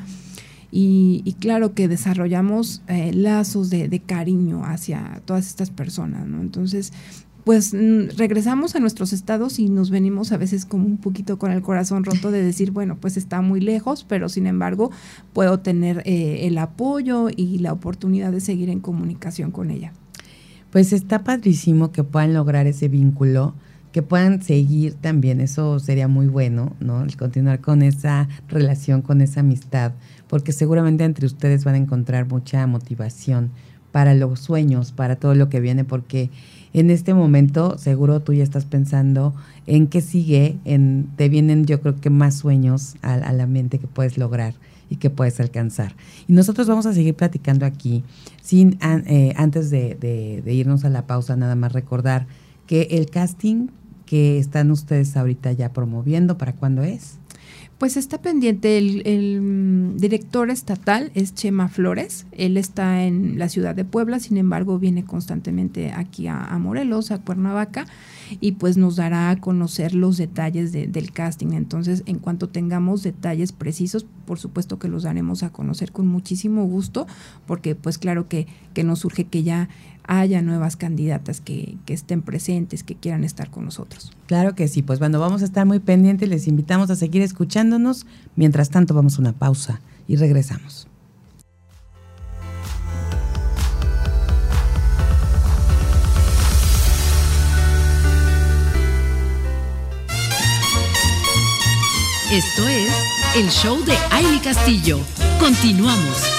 Y, 0.69 1.35
claro 1.39 1.73
que 1.73 1.87
desarrollamos 1.87 2.83
eh, 2.87 3.11
lazos 3.11 3.71
de, 3.71 3.87
de, 3.87 3.99
cariño 4.01 4.63
hacia 4.65 5.23
todas 5.25 5.47
estas 5.47 5.71
personas, 5.71 6.27
¿no? 6.27 6.41
Entonces, 6.41 6.93
pues 7.47 7.73
mm, 7.73 8.17
regresamos 8.17 8.75
a 8.75 8.81
nuestros 8.81 9.13
estados 9.13 9.57
y 9.57 9.69
nos 9.69 9.89
venimos 9.89 10.33
a 10.33 10.37
veces 10.37 10.65
como 10.65 10.85
un 10.85 10.97
poquito 10.97 11.39
con 11.39 11.53
el 11.53 11.61
corazón 11.61 12.03
roto 12.03 12.29
de 12.29 12.43
decir, 12.43 12.71
bueno, 12.71 12.97
pues 12.99 13.15
está 13.15 13.39
muy 13.39 13.61
lejos, 13.61 14.03
pero 14.03 14.27
sin 14.27 14.47
embargo 14.47 14.91
puedo 15.31 15.61
tener 15.61 16.03
eh, 16.03 16.39
el 16.41 16.57
apoyo 16.57 17.29
y 17.33 17.59
la 17.59 17.71
oportunidad 17.71 18.33
de 18.33 18.41
seguir 18.41 18.69
en 18.69 18.81
comunicación 18.81 19.51
con 19.51 19.71
ella. 19.71 19.93
Pues 20.71 20.91
está 20.91 21.23
padrísimo 21.23 21.93
que 21.93 22.03
puedan 22.03 22.33
lograr 22.33 22.67
ese 22.67 22.89
vínculo, 22.89 23.53
que 23.93 24.01
puedan 24.01 24.41
seguir 24.41 24.95
también, 24.95 25.39
eso 25.39 25.79
sería 25.79 26.09
muy 26.09 26.27
bueno, 26.27 26.73
¿no? 26.81 27.01
El 27.01 27.15
continuar 27.15 27.61
con 27.61 27.81
esa 27.81 28.27
relación, 28.49 29.01
con 29.01 29.21
esa 29.21 29.39
amistad, 29.39 29.93
porque 30.27 30.51
seguramente 30.51 31.05
entre 31.05 31.25
ustedes 31.25 31.63
van 31.63 31.75
a 31.75 31.77
encontrar 31.77 32.27
mucha 32.27 32.67
motivación 32.67 33.51
para 33.97 34.13
los 34.13 34.41
sueños, 34.41 34.91
para 34.91 35.15
todo 35.15 35.33
lo 35.33 35.49
que 35.49 35.59
viene, 35.59 35.83
porque 35.83 36.29
en 36.71 36.91
este 36.91 37.15
momento 37.15 37.79
seguro 37.79 38.19
tú 38.19 38.31
ya 38.31 38.43
estás 38.43 38.65
pensando 38.65 39.33
en 39.65 39.87
qué 39.87 40.01
sigue, 40.01 40.55
en, 40.65 41.07
te 41.15 41.29
vienen 41.29 41.65
yo 41.65 41.81
creo 41.81 41.95
que 41.99 42.11
más 42.11 42.35
sueños 42.35 42.97
a, 43.01 43.17
la 43.33 43.47
mente 43.47 43.79
que 43.79 43.87
puedes 43.87 44.19
lograr 44.19 44.53
y 44.91 44.97
que 44.97 45.09
puedes 45.09 45.39
alcanzar. 45.39 45.95
Y 46.27 46.33
nosotros 46.33 46.67
vamos 46.67 46.85
a 46.85 46.93
seguir 46.93 47.15
platicando 47.15 47.65
aquí, 47.65 48.03
sin 48.43 48.77
eh, 48.83 49.33
antes 49.35 49.71
de, 49.71 50.43
irnos 50.45 50.85
a 50.85 50.91
la 50.91 51.07
pausa, 51.07 51.35
nada 51.35 51.55
más 51.55 51.73
recordar 51.73 52.27
que 52.67 52.83
el 52.91 53.09
casting 53.09 53.69
que 54.05 54.37
están 54.37 54.69
ustedes 54.69 55.17
ahorita 55.17 55.53
ya 55.53 55.73
promoviendo, 55.73 56.37
¿para 56.37 56.53
cuándo 56.53 56.83
es? 56.83 57.16
Pues 57.77 57.95
está 57.95 58.19
pendiente, 58.19 58.79
el, 58.79 59.39
mm, 59.39 59.97
director 59.97 60.49
estatal 60.49 61.11
es 61.13 61.35
Chema 61.35 61.67
Flores, 61.67 62.25
él 62.31 62.57
está 62.57 63.03
en 63.03 63.37
la 63.37 63.49
ciudad 63.49 63.75
de 63.75 63.85
Puebla, 63.85 64.19
sin 64.19 64.37
embargo 64.37 64.79
viene 64.79 65.05
constantemente 65.05 65.91
aquí 65.91 66.25
a, 66.25 66.57
Morelos, 66.57 67.11
a 67.11 67.19
Cuernavaca, 67.19 67.85
y 68.41 68.53
pues 68.53 68.77
nos 68.77 68.95
dará 68.95 69.29
a 69.29 69.39
conocer 69.39 69.93
los 69.93 70.17
detalles 70.17 70.71
del 70.71 71.11
casting. 71.11 71.53
Entonces, 71.53 72.01
en 72.07 72.17
cuanto 72.17 72.49
tengamos 72.49 73.03
detalles 73.03 73.51
precisos, 73.51 74.07
por 74.25 74.39
supuesto 74.39 74.79
que 74.79 74.87
los 74.87 75.03
daremos 75.03 75.43
a 75.43 75.51
conocer 75.51 75.91
con 75.91 76.07
muchísimo 76.07 76.65
gusto, 76.65 77.05
porque 77.45 77.75
pues 77.75 77.99
claro 77.99 78.27
que, 78.27 78.47
que 78.73 78.83
nos 78.83 78.99
surge 78.99 79.25
que 79.25 79.43
ya 79.43 79.69
haya 80.07 80.41
nuevas 80.41 80.75
candidatas 80.75 81.41
que, 81.41 81.77
estén 81.87 82.21
presentes, 82.21 82.83
que 82.83 82.95
quieran 82.95 83.23
estar 83.23 83.49
con 83.49 83.65
nosotros. 83.65 84.11
Claro 84.25 84.55
que 84.55 84.67
sí, 84.67 84.81
pues 84.81 84.99
bueno, 84.99 85.19
vamos 85.19 85.41
a 85.41 85.45
estar 85.45 85.65
muy 85.65 85.79
pendientes, 85.79 86.27
les 86.27 86.47
invitamos 86.47 86.89
a 86.89 86.95
seguir 86.95 87.21
escuchándonos. 87.21 88.05
Mientras 88.35 88.69
tanto, 88.69 88.93
vamos 88.93 89.17
a 89.17 89.21
una 89.21 89.33
pausa 89.33 89.81
y 90.07 90.15
regresamos. 90.15 90.87
Esto 102.31 102.67
es 102.67 102.91
el 103.37 103.49
show 103.49 103.83
de 103.85 103.95
Aile 104.11 104.41
Castillo. 104.41 104.99
Continuamos. 105.39 106.36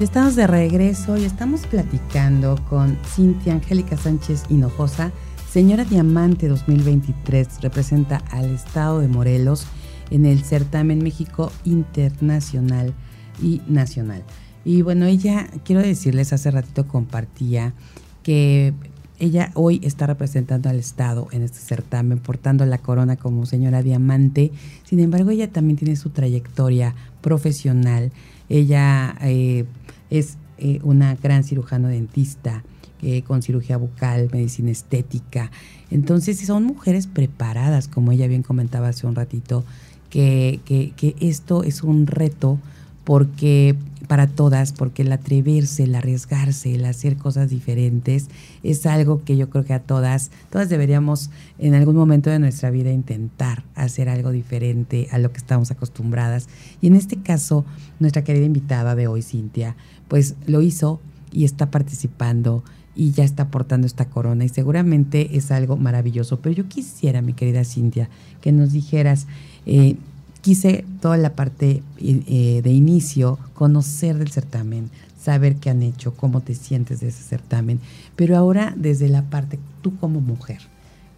Estamos 0.00 0.34
de 0.34 0.46
regreso 0.46 1.18
y 1.18 1.24
estamos 1.24 1.66
platicando 1.66 2.56
con 2.70 2.96
Cintia 3.04 3.52
Angélica 3.52 3.98
Sánchez 3.98 4.44
Hinojosa, 4.48 5.12
señora 5.52 5.84
Diamante 5.84 6.48
2023, 6.48 7.60
representa 7.60 8.16
al 8.30 8.46
estado 8.46 9.00
de 9.00 9.08
Morelos 9.08 9.66
en 10.10 10.24
el 10.24 10.42
certamen 10.42 11.04
México 11.04 11.52
Internacional 11.64 12.94
y 13.42 13.60
Nacional. 13.68 14.24
Y 14.64 14.80
bueno, 14.80 15.04
ella, 15.04 15.48
quiero 15.66 15.82
decirles, 15.82 16.32
hace 16.32 16.50
ratito 16.50 16.88
compartía 16.88 17.74
que 18.22 18.72
ella 19.18 19.50
hoy 19.54 19.82
está 19.84 20.06
representando 20.06 20.70
al 20.70 20.78
Estado 20.78 21.28
en 21.30 21.42
este 21.42 21.58
certamen, 21.58 22.20
portando 22.20 22.64
la 22.64 22.78
corona 22.78 23.16
como 23.16 23.44
señora 23.44 23.82
diamante. 23.82 24.50
Sin 24.84 24.98
embargo, 24.98 25.28
ella 25.28 25.52
también 25.52 25.76
tiene 25.76 25.94
su 25.96 26.08
trayectoria 26.08 26.94
profesional. 27.20 28.12
Ella 28.48 29.14
eh, 29.20 29.66
es 30.10 30.36
eh, 30.58 30.80
una 30.82 31.14
gran 31.14 31.44
cirujano 31.44 31.88
dentista 31.88 32.62
eh, 33.02 33.22
con 33.22 33.40
cirugía 33.40 33.78
bucal, 33.78 34.28
medicina 34.30 34.70
estética. 34.70 35.50
Entonces 35.90 36.38
son 36.38 36.64
mujeres 36.64 37.06
preparadas, 37.06 37.88
como 37.88 38.12
ella 38.12 38.26
bien 38.26 38.42
comentaba 38.42 38.88
hace 38.88 39.06
un 39.06 39.14
ratito, 39.14 39.64
que, 40.10 40.60
que, 40.66 41.16
esto 41.20 41.62
es 41.62 41.82
un 41.82 42.06
reto 42.06 42.58
porque 43.04 43.74
para 44.06 44.26
todas, 44.26 44.72
porque 44.72 45.02
el 45.02 45.12
atreverse, 45.12 45.84
el 45.84 45.94
arriesgarse, 45.94 46.74
el 46.74 46.84
hacer 46.84 47.16
cosas 47.16 47.48
diferentes 47.48 48.28
es 48.62 48.84
algo 48.84 49.24
que 49.24 49.36
yo 49.36 49.48
creo 49.48 49.64
que 49.64 49.72
a 49.72 49.80
todas, 49.80 50.30
todas 50.50 50.68
deberíamos 50.68 51.30
en 51.58 51.74
algún 51.74 51.96
momento 51.96 52.28
de 52.28 52.38
nuestra 52.38 52.70
vida 52.70 52.92
intentar 52.92 53.62
hacer 53.74 54.08
algo 54.08 54.30
diferente 54.30 55.08
a 55.10 55.18
lo 55.18 55.32
que 55.32 55.38
estamos 55.38 55.70
acostumbradas. 55.70 56.48
Y 56.80 56.88
en 56.88 56.96
este 56.96 57.16
caso, 57.16 57.64
nuestra 57.98 58.24
querida 58.24 58.44
invitada 58.44 58.94
de 58.94 59.06
hoy, 59.06 59.22
Cintia, 59.22 59.76
pues 60.10 60.34
lo 60.46 60.60
hizo 60.60 61.00
y 61.30 61.44
está 61.44 61.70
participando 61.70 62.64
y 62.96 63.12
ya 63.12 63.22
está 63.22 63.46
portando 63.48 63.86
esta 63.86 64.06
corona 64.06 64.44
y 64.44 64.48
seguramente 64.48 65.36
es 65.36 65.52
algo 65.52 65.76
maravilloso. 65.76 66.40
Pero 66.40 66.56
yo 66.56 66.68
quisiera, 66.68 67.22
mi 67.22 67.32
querida 67.32 67.62
Cintia, 67.64 68.10
que 68.40 68.50
nos 68.50 68.72
dijeras, 68.72 69.28
eh, 69.66 69.96
quise 70.40 70.84
toda 71.00 71.16
la 71.16 71.34
parte 71.34 71.84
eh, 72.00 72.60
de 72.62 72.72
inicio, 72.72 73.38
conocer 73.54 74.18
del 74.18 74.32
certamen, 74.32 74.90
saber 75.22 75.56
qué 75.56 75.70
han 75.70 75.84
hecho, 75.84 76.12
cómo 76.14 76.40
te 76.40 76.56
sientes 76.56 76.98
de 76.98 77.08
ese 77.08 77.22
certamen, 77.22 77.78
pero 78.16 78.36
ahora 78.36 78.74
desde 78.76 79.08
la 79.08 79.22
parte, 79.22 79.60
tú 79.80 79.96
como 79.96 80.20
mujer, 80.20 80.58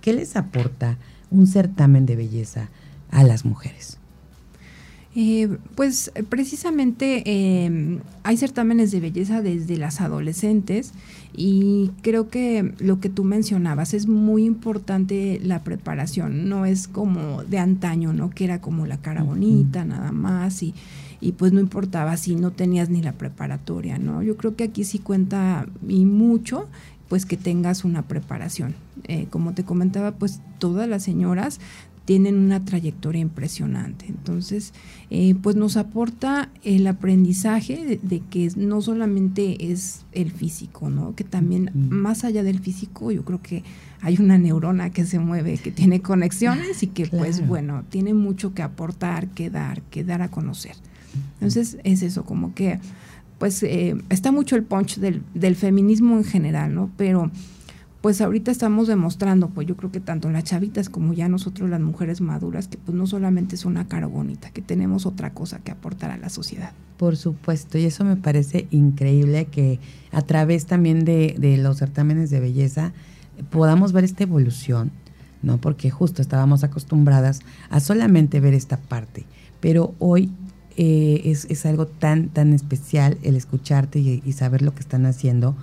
¿qué 0.03 0.13
les 0.13 0.37
aporta 0.37 0.99
un 1.31 1.47
certamen 1.47 2.05
de 2.05 2.17
belleza 2.17 2.69
a 3.11 3.25
las 3.25 3.47
mujeres? 3.47 4.02
Eh, 5.15 5.59
pues 5.75 6.11
precisamente 6.31 7.23
em, 7.67 8.01
hay 8.23 8.39
certámenes 8.39 8.91
de 8.93 9.01
belleza 9.01 9.43
desde 9.43 9.77
las 9.77 10.01
adolescentes 10.01 10.95
y 11.37 11.91
creo 12.01 12.31
que 12.31 12.73
lo 12.79 12.99
que 12.99 13.11
tú 13.11 13.23
mencionabas 13.23 13.93
es 13.93 14.07
muy 14.07 14.45
importante 14.45 15.39
la 15.43 15.65
preparación, 15.65 16.49
no 16.49 16.65
es 16.65 16.89
como 16.89 17.45
de 17.45 17.59
antaño, 17.59 18.15
¿no? 18.15 18.31
Que 18.31 18.45
era 18.45 18.63
como 18.63 18.87
la 18.87 19.03
cara 19.03 19.23
bonita 19.23 19.85
nada 19.85 20.13
más 20.13 20.63
y, 20.63 20.73
y 21.21 21.33
pues 21.33 21.53
no 21.53 21.61
importaba 21.61 22.17
si 22.17 22.35
no 22.35 22.51
tenías 22.51 22.89
ni 22.89 23.03
la 23.03 23.13
preparatoria, 23.13 23.99
¿no? 23.99 24.23
Yo 24.23 24.39
creo 24.39 24.57
que 24.57 24.65
aquí 24.65 24.85
sí 24.85 24.99
cuenta 24.99 25.67
y 25.87 26.07
mucho 26.07 26.69
pues 27.11 27.27
que 27.27 27.37
tengas 27.37 27.85
una 27.85 28.01
preparación. 28.01 28.75
Eh, 29.05 29.27
como 29.29 29.53
te 29.53 29.65
comentaba, 29.65 30.13
pues 30.13 30.41
todas 30.59 30.89
las 30.89 31.03
señoras 31.03 31.61
tienen 32.05 32.37
una 32.37 32.65
trayectoria 32.65 33.21
impresionante. 33.21 34.07
Entonces, 34.09 34.73
eh, 35.11 35.35
pues 35.41 35.57
nos 35.57 35.77
aporta 35.77 36.51
el 36.65 36.87
aprendizaje 36.87 38.01
de, 38.03 38.21
que 38.21 38.51
no 38.57 38.83
solamente 38.83 39.73
es 39.73 40.05
el 40.13 40.33
físico, 40.33 40.91
¿no? 40.91 41.15
Que 41.15 41.25
también 41.25 41.71
más 41.75 42.25
allá 42.25 42.43
del 42.43 42.59
físico, 42.59 43.13
yo 43.13 43.25
creo 43.25 43.41
que 43.41 43.63
hay 44.01 44.17
una 44.19 44.37
neurona 44.37 44.91
que 44.91 45.05
se 45.05 45.21
mueve, 45.21 45.59
que 45.59 45.71
tiene 45.71 46.01
conexiones 46.01 46.83
y 46.83 46.89
que, 46.89 47.07
pues 47.07 47.47
bueno, 47.47 47.85
tiene 47.89 48.15
mucho 48.15 48.53
que 48.53 48.63
aportar, 48.63 49.29
que 49.29 49.49
dar, 49.49 49.83
que 49.83 50.03
dar 50.03 50.23
a 50.23 50.29
conocer. 50.29 50.75
Entonces, 51.35 51.79
es 51.85 52.03
eso, 52.03 52.25
como 52.25 52.53
que, 52.55 52.81
pues, 53.39 53.63
eh, 53.63 53.97
está 54.09 54.33
mucho 54.33 54.57
el 54.57 54.65
punch 54.65 54.97
del, 54.97 55.23
del 55.35 55.55
feminismo 55.55 56.17
en 56.17 56.25
general, 56.25 56.75
¿no? 56.75 56.91
Pero 56.97 57.31
pues 58.03 58.21
ahorita 58.21 58.51
estamos 58.51 58.89
demostrando, 58.89 59.49
pues 59.49 59.69
yo 59.69 59.77
creo 59.77 59.93
que 59.93 60.01
tanto 60.01 60.29
las 60.29 60.43
chavitas 60.43 60.89
como 60.89 61.13
ya 61.15 61.29
nosotros 61.29 61.71
las 61.71 61.81
mujeres 61.81 62.21
maduras, 62.21 62.67
que 62.67 62.77
pues 62.77 62.97
no 62.97 63.07
solamente 63.07 63.55
es 63.55 63.65
una 63.65 63.87
cara 63.87 64.09
bonita, 64.09 64.51
que 64.51 64.61
tenemos 64.61 65.07
otra 65.07 65.33
cosa 65.33 65.61
que 65.61 65.71
aportar 65.71 66.11
a 66.11 66.17
la 66.17 66.29
sociedad. 66.29 66.73
Por 66.97 67.17
supuesto, 67.17 67.79
y 67.79 67.85
eso 67.85 68.05
me 68.05 68.17
parece 68.17 68.67
increíble 68.73 69.45
que 69.45 69.79
a 70.11 70.23
través 70.23 70.67
también 70.67 71.05
de, 71.05 71.37
los 71.63 71.79
certámenes 71.79 72.29
de 72.31 72.41
belleza 72.41 72.93
podamos 73.51 73.93
ver 73.93 74.03
esta 74.03 74.25
evolución, 74.25 74.91
¿no? 75.43 75.59
Porque 75.59 75.89
justo 75.91 76.23
estábamos 76.23 76.65
acostumbradas 76.65 77.39
a 77.71 77.79
solamente 77.79 78.41
ver 78.41 78.55
esta 78.55 78.79
parte, 78.79 79.27
pero 79.61 79.95
hoy 80.01 80.29
eh, 80.77 81.23
es, 81.27 81.45
es, 81.51 81.67
algo 81.67 81.87
tan, 81.87 82.31
tan 82.31 82.53
especial 82.53 83.17
el 83.23 83.37
escucharte 83.37 84.01
y, 84.01 84.33
saber 84.33 84.63
lo 84.63 84.75
que 84.75 84.81
están 84.81 85.07
haciendo, 85.07 85.55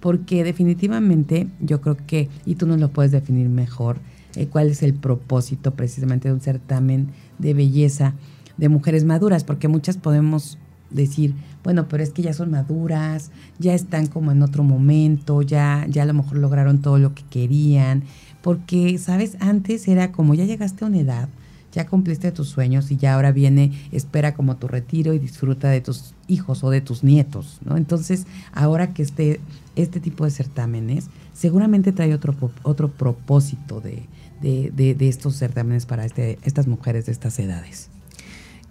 porque 0.00 0.44
definitivamente 0.44 1.48
yo 1.60 1.80
creo 1.80 1.96
que, 1.96 2.28
y 2.44 2.54
tú 2.54 2.66
nos 2.66 2.80
lo 2.80 2.90
puedes 2.90 3.12
definir 3.12 3.48
mejor, 3.48 3.98
eh, 4.36 4.46
cuál 4.46 4.68
es 4.68 4.82
el 4.82 4.94
propósito 4.94 5.72
precisamente 5.72 6.28
de 6.28 6.34
un 6.34 6.40
certamen 6.40 7.08
de 7.38 7.54
belleza 7.54 8.14
de 8.56 8.68
mujeres 8.68 9.04
maduras, 9.04 9.44
porque 9.44 9.68
muchas 9.68 9.96
podemos 9.96 10.58
decir, 10.90 11.34
bueno, 11.64 11.86
pero 11.88 12.02
es 12.02 12.10
que 12.10 12.22
ya 12.22 12.32
son 12.32 12.50
maduras, 12.50 13.30
ya 13.58 13.74
están 13.74 14.06
como 14.06 14.32
en 14.32 14.42
otro 14.42 14.62
momento, 14.64 15.42
ya, 15.42 15.86
ya 15.88 16.02
a 16.02 16.06
lo 16.06 16.14
mejor 16.14 16.38
lograron 16.38 16.80
todo 16.80 16.98
lo 16.98 17.14
que 17.14 17.22
querían, 17.30 18.04
porque, 18.42 18.98
sabes, 18.98 19.36
antes 19.40 19.88
era 19.88 20.12
como 20.12 20.34
ya 20.34 20.44
llegaste 20.44 20.84
a 20.84 20.88
una 20.88 20.98
edad, 20.98 21.28
ya 21.72 21.86
cumpliste 21.86 22.32
tus 22.32 22.48
sueños 22.48 22.90
y 22.90 22.96
ya 22.96 23.14
ahora 23.14 23.30
viene, 23.30 23.72
espera 23.92 24.34
como 24.34 24.56
tu 24.56 24.68
retiro 24.68 25.12
y 25.12 25.18
disfruta 25.18 25.68
de 25.68 25.80
tus 25.80 26.14
hijos 26.26 26.64
o 26.64 26.70
de 26.70 26.80
tus 26.80 27.04
nietos, 27.04 27.58
¿no? 27.64 27.76
Entonces, 27.76 28.26
ahora 28.52 28.94
que 28.94 29.02
esté 29.02 29.40
este 29.78 30.00
tipo 30.00 30.24
de 30.24 30.30
certámenes, 30.30 31.06
seguramente 31.32 31.92
trae 31.92 32.12
otro, 32.14 32.34
otro 32.62 32.88
propósito 32.90 33.80
de, 33.80 34.02
de, 34.40 35.08
estos 35.08 35.36
certámenes 35.36 35.86
para 35.86 36.04
este, 36.04 36.38
estas 36.42 36.66
mujeres 36.66 37.06
de 37.06 37.12
estas 37.12 37.38
edades. 37.38 37.88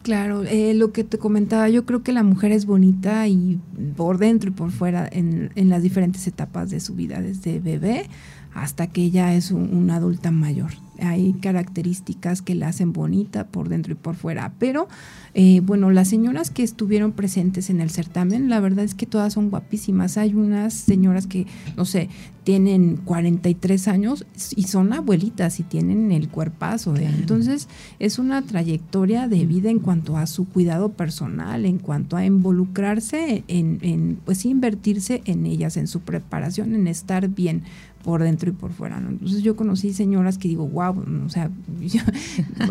Claro, 0.04 0.44
eh, 0.44 0.74
lo 0.74 0.92
que 0.92 1.04
te 1.04 1.18
comentaba, 1.18 1.68
yo 1.70 1.86
creo 1.86 2.02
que 2.02 2.14
la 2.14 2.24
mujer 2.24 2.52
es 2.52 2.66
bonita 2.66 3.28
y 3.28 3.60
por 3.98 4.18
dentro 4.18 4.50
y 4.50 4.54
por 4.54 4.72
fuera 4.72 5.08
en, 5.12 5.52
en 5.56 5.70
las 5.70 5.84
diferentes 5.84 6.28
etapas 6.28 6.70
de 6.70 6.80
su 6.80 6.96
vida, 6.96 7.22
desde 7.22 7.60
bebé 7.60 8.06
hasta 8.54 8.88
que 8.88 9.04
ella 9.04 9.34
es 9.34 9.52
una 9.52 9.98
adulta 9.98 10.32
mayor. 10.32 10.72
Hay 11.02 11.34
características 11.34 12.42
que 12.42 12.56
la 12.56 12.70
hacen 12.70 12.94
bonita 12.94 13.48
por 13.48 13.70
dentro 13.70 13.94
y 13.94 13.96
por 13.96 14.16
fuera, 14.16 14.54
pero 14.60 14.88
eh, 15.34 15.62
bueno, 15.62 15.92
las 15.92 16.08
señoras 16.08 16.50
que 16.50 16.64
estuvieron 16.64 17.12
presentes 17.12 17.70
en 17.70 17.82
el 17.82 17.90
certamen, 17.90 18.50
la 18.50 18.60
verdad 18.60 18.86
es 18.86 18.96
que 18.96 19.06
todas 19.06 19.34
son 19.34 19.50
guapísimas. 19.50 20.18
Hay 20.18 20.34
unas 20.34 20.74
señoras 20.74 21.28
que, 21.28 21.46
no 21.76 21.86
sé, 21.86 22.10
tienen 22.48 22.96
43 22.96 23.90
años 23.90 24.26
y 24.56 24.64
son 24.64 24.94
abuelitas 24.94 25.60
y 25.60 25.64
tienen 25.64 26.14
el 26.14 26.30
cuerpazo. 26.30 26.94
De, 26.94 27.06
entonces, 27.06 27.68
es 28.00 28.20
una 28.20 28.42
trayectoria 28.42 29.28
de 29.28 29.46
vida 29.46 29.70
en 29.70 29.80
cuanto 29.80 30.16
a 30.16 30.26
su 30.28 30.48
cuidado 30.48 30.94
personal, 30.94 31.66
en 31.66 31.78
cuanto 31.78 32.16
a 32.16 32.26
involucrarse 32.26 33.44
en, 33.50 33.80
en 33.82 34.20
pues 34.24 34.46
invertirse 34.46 35.22
en 35.26 35.46
ellas, 35.46 35.76
en 35.76 35.88
su 35.88 36.00
preparación, 36.00 36.74
en 36.74 36.88
estar 36.88 37.28
bien 37.28 37.64
por 38.04 38.24
dentro 38.24 38.50
y 38.50 38.54
por 38.54 38.72
fuera. 38.72 38.98
Entonces 38.98 39.44
yo 39.44 39.56
conocí 39.56 39.94
señoras 39.94 40.38
que 40.38 40.48
digo, 40.48 40.68
wow, 40.68 41.04
o 41.26 41.30
sea, 41.30 41.50
yo, 41.82 42.02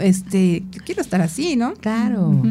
este, 0.00 0.64
yo 0.70 0.82
quiero 0.84 1.00
estar 1.00 1.20
así, 1.20 1.56
¿no? 1.56 1.74
Claro, 1.74 2.42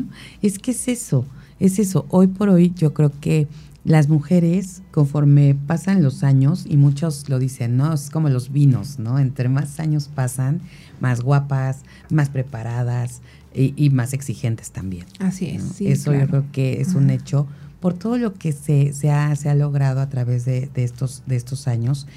es 0.42 0.60
que 0.60 0.72
es 0.72 0.88
eso, 0.88 1.26
es 1.60 1.80
eso. 1.80 2.06
Hoy 2.10 2.28
por 2.28 2.50
hoy 2.50 2.74
yo 2.76 2.94
creo 2.94 3.12
que 3.20 3.48
las 3.86 4.10
mujeres, 4.10 4.82
conforme 4.92 5.56
pasan 5.68 6.02
los 6.02 6.24
años, 6.24 6.66
y 6.68 6.76
muchos 6.76 7.30
lo 7.30 7.38
dicen, 7.38 7.78
¿no? 7.78 7.94
Es 7.94 8.10
como 8.10 8.30
los 8.30 8.52
vinos, 8.52 8.98
¿no? 8.98 9.20
Entre 9.20 9.48
más 9.48 9.80
años 9.80 10.10
pasan, 10.14 10.62
más 11.00 11.22
guapas, 11.22 11.84
más 12.10 12.30
preparadas 12.30 13.22
y, 13.54 13.90
más 13.92 14.14
exigentes 14.14 14.72
también. 14.72 15.06
Así 15.20 15.46
es. 15.48 15.80
Eso 15.82 16.14
yo 16.14 16.28
creo 16.28 16.46
que 16.52 16.82
es 16.82 16.96
un 16.96 17.12
hecho 17.12 17.48
por 17.80 17.94
todo 17.94 18.18
lo 18.18 18.34
que 18.34 18.52
se, 18.52 18.92
se, 18.94 19.12
ha, 19.12 19.36
se 19.36 19.50
ha 19.50 19.56
logrado 19.56 20.02
a 20.02 20.10
través 20.10 20.44
de, 20.46 20.68
de, 20.74 20.84
estos, 20.84 21.22
de 21.28 21.36
estos 21.36 21.68
años. 21.68 22.08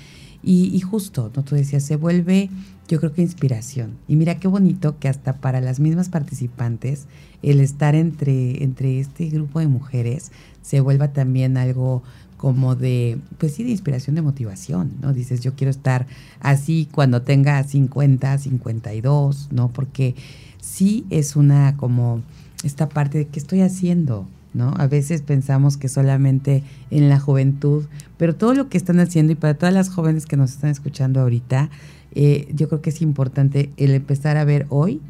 Y, 0.43 0.79
justo, 0.81 1.33
¿no? 1.35 1.43
Tú 1.43 1.57
decías, 1.57 1.83
se 1.83 1.97
vuelve, 1.97 2.49
yo 2.87 3.01
creo 3.01 3.13
que 3.13 3.23
inspiración. 3.23 3.99
Y 4.07 4.17
mira 4.17 4.39
qué 4.39 4.49
bonito 4.49 4.99
que 4.99 5.09
hasta 5.09 5.35
para 5.35 5.61
las 5.61 5.81
mismas 5.81 6.09
participantes, 6.09 7.07
el 7.43 7.61
estar 7.61 7.95
entre, 7.95 8.63
entre 8.63 9.01
este 9.01 9.29
grupo 9.29 9.61
de 9.61 9.67
mujeres 9.67 10.31
se 10.63 10.81
vuelva 10.81 11.13
también 11.13 11.57
algo 11.57 12.03
como 12.37 12.77
de, 12.77 13.19
pues 13.37 13.55
sí, 13.55 13.65
de 13.65 13.71
inspiración, 13.71 14.15
de 14.15 14.23
motivación, 14.23 14.93
¿no? 15.03 15.13
Dices, 15.13 15.41
yo 15.41 15.55
quiero 15.55 15.71
estar 15.71 16.07
así 16.41 16.89
cuando 16.93 17.23
tenga 17.23 17.63
50, 17.63 18.39
52, 18.39 19.49
¿no? 19.51 19.69
Porque 19.69 20.15
sí 20.61 21.05
es 21.11 21.37
una 21.37 21.77
como 21.77 22.23
esta 22.63 22.89
parte 22.89 23.19
de 23.19 23.27
qué 23.27 23.41
estoy 23.41 23.61
haciendo, 23.61 24.27
¿no? 24.55 24.75
A 24.77 24.87
veces 24.87 25.23
pensamos 25.23 25.77
que 25.77 25.89
solamente 25.89 26.63
en 26.91 27.09
la 27.09 27.21
juventud, 27.21 27.85
pero 28.17 28.35
todo 28.35 28.55
lo 28.55 28.69
que 28.69 28.79
están 28.79 29.01
haciendo 29.01 29.33
y 29.33 29.37
para 29.37 29.55
todas 29.55 29.75
las 29.75 29.91
jóvenes 29.91 30.27
que 30.27 30.37
nos 30.37 30.53
están 30.53 30.71
escuchando 30.71 31.21
ahorita, 31.21 31.71
eh, 32.13 32.49
yo 32.55 32.69
creo 32.69 32.81
que 32.81 32.91
es 32.91 33.03
importante 33.03 33.71
el 33.77 33.93
empezar 33.93 34.37
a 34.37 34.45
ver 34.45 34.67
hoy 34.71 35.01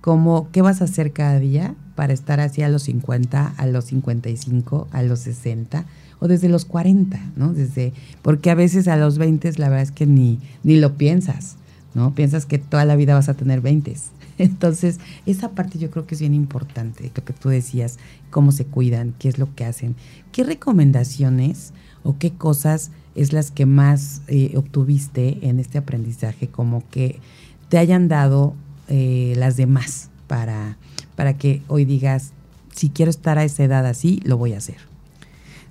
cómo, 0.00 0.48
qué 0.52 0.62
vas 0.62 0.80
a 0.82 0.84
hacer 0.84 1.12
cada 1.12 1.38
día 1.38 1.74
para 1.94 2.12
estar 2.12 2.40
así 2.40 2.62
a 2.62 2.68
los 2.68 2.84
50, 2.84 3.54
a 3.56 3.66
los 3.66 3.86
55, 3.86 4.88
a 4.92 5.02
los 5.02 5.20
60 5.20 5.86
o 6.18 6.28
desde 6.28 6.48
los 6.48 6.64
40, 6.64 7.18
¿no? 7.36 7.52
Desde, 7.52 7.92
porque 8.22 8.50
a 8.50 8.54
veces 8.54 8.86
a 8.86 8.96
los 8.96 9.18
20 9.18 9.52
la 9.58 9.68
verdad 9.68 9.82
es 9.82 9.90
que 9.90 10.06
ni, 10.06 10.38
ni 10.62 10.78
lo 10.78 10.94
piensas, 10.94 11.56
¿no? 11.94 12.14
Piensas 12.14 12.46
que 12.46 12.58
toda 12.58 12.84
la 12.84 12.94
vida 12.94 13.14
vas 13.14 13.28
a 13.28 13.34
tener 13.34 13.60
20 13.60 13.96
entonces, 14.38 14.98
esa 15.26 15.50
parte 15.50 15.78
yo 15.78 15.90
creo 15.90 16.06
que 16.06 16.14
es 16.14 16.20
bien 16.20 16.34
importante, 16.34 17.10
lo 17.14 17.24
que 17.24 17.32
tú 17.32 17.48
decías, 17.48 17.98
cómo 18.30 18.52
se 18.52 18.64
cuidan, 18.64 19.14
qué 19.18 19.28
es 19.28 19.38
lo 19.38 19.54
que 19.54 19.64
hacen, 19.64 19.96
qué 20.32 20.44
recomendaciones 20.44 21.72
o 22.02 22.18
qué 22.18 22.32
cosas 22.32 22.90
es 23.14 23.32
las 23.32 23.50
que 23.50 23.66
más 23.66 24.22
eh, 24.28 24.54
obtuviste 24.56 25.38
en 25.46 25.58
este 25.60 25.78
aprendizaje, 25.78 26.48
como 26.48 26.82
que 26.90 27.20
te 27.68 27.78
hayan 27.78 28.08
dado 28.08 28.54
eh, 28.88 29.34
las 29.36 29.56
demás 29.56 30.10
para, 30.26 30.76
para 31.16 31.36
que 31.36 31.62
hoy 31.68 31.84
digas, 31.84 32.32
si 32.74 32.88
quiero 32.88 33.10
estar 33.10 33.38
a 33.38 33.44
esa 33.44 33.64
edad 33.64 33.86
así, 33.86 34.20
lo 34.24 34.38
voy 34.38 34.54
a 34.54 34.58
hacer. 34.58 34.91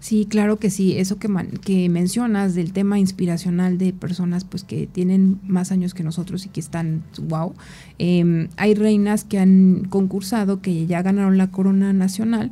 Sí, 0.02 0.26
claro 0.28 0.58
que 0.58 0.72
sí. 0.72 0.98
Eso 0.98 1.20
que, 1.20 1.30
que 1.64 1.88
mencionas 1.88 2.56
del 2.56 2.74
tema 2.74 2.98
inspiracional 2.98 3.78
de 3.78 3.94
personas 3.94 4.44
pues 4.46 4.64
que 4.64 4.88
tienen 4.88 5.40
más 5.44 5.72
años 5.72 5.94
que 5.94 6.04
nosotros 6.04 6.48
y 6.48 6.50
que 6.50 6.60
están 6.60 7.04
wow. 7.22 7.54
Em, 8.00 8.48
hay 8.58 8.74
reinas 8.74 9.24
que 9.24 9.38
han 9.38 9.86
concursado, 9.90 10.60
que 10.60 10.88
ya 10.88 11.04
ganaron 11.04 11.38
la 11.38 11.52
corona 11.52 11.94
nacional 11.94 12.52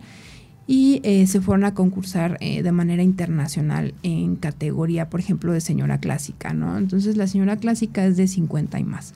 y 0.67 1.01
eh, 1.03 1.25
se 1.25 1.41
fueron 1.41 1.65
a 1.65 1.73
concursar 1.73 2.37
eh, 2.39 2.61
de 2.61 2.71
manera 2.71 3.01
internacional 3.01 3.95
en 4.03 4.35
categoría, 4.35 5.09
por 5.09 5.19
ejemplo, 5.19 5.51
de 5.51 5.59
señora 5.59 5.97
clásica, 5.97 6.53
¿no? 6.53 6.77
Entonces 6.77 7.17
la 7.17 7.25
señora 7.25 7.57
clásica 7.57 8.05
es 8.05 8.15
de 8.15 8.27
50 8.27 8.79
y 8.79 8.83
más 8.83 9.15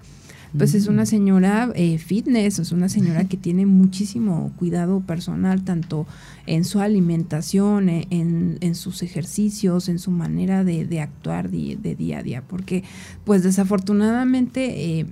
pues 0.58 0.76
es 0.76 0.88
una 0.88 1.06
señora 1.06 1.72
eh, 1.76 1.98
fitness, 1.98 2.60
es 2.60 2.72
una 2.72 2.90
señora 2.90 3.26
que 3.26 3.38
tiene 3.38 3.66
muchísimo 3.66 4.52
cuidado 4.58 5.02
personal, 5.02 5.64
tanto 5.64 6.06
en 6.46 6.64
su 6.64 6.80
alimentación, 6.80 7.90
e, 7.90 8.08
en, 8.12 8.76
sus 8.76 9.02
ejercicios, 9.02 9.90
en 9.90 10.00
su 10.00 10.12
manera 10.12 10.64
de, 10.64 11.02
actuar 11.02 11.50
de, 11.50 11.96
día 11.96 12.20
a 12.20 12.24
día, 12.24 12.44
porque 12.48 12.84
pues 13.24 13.44
desafortunadamente 13.44 15.00
eh, 15.00 15.06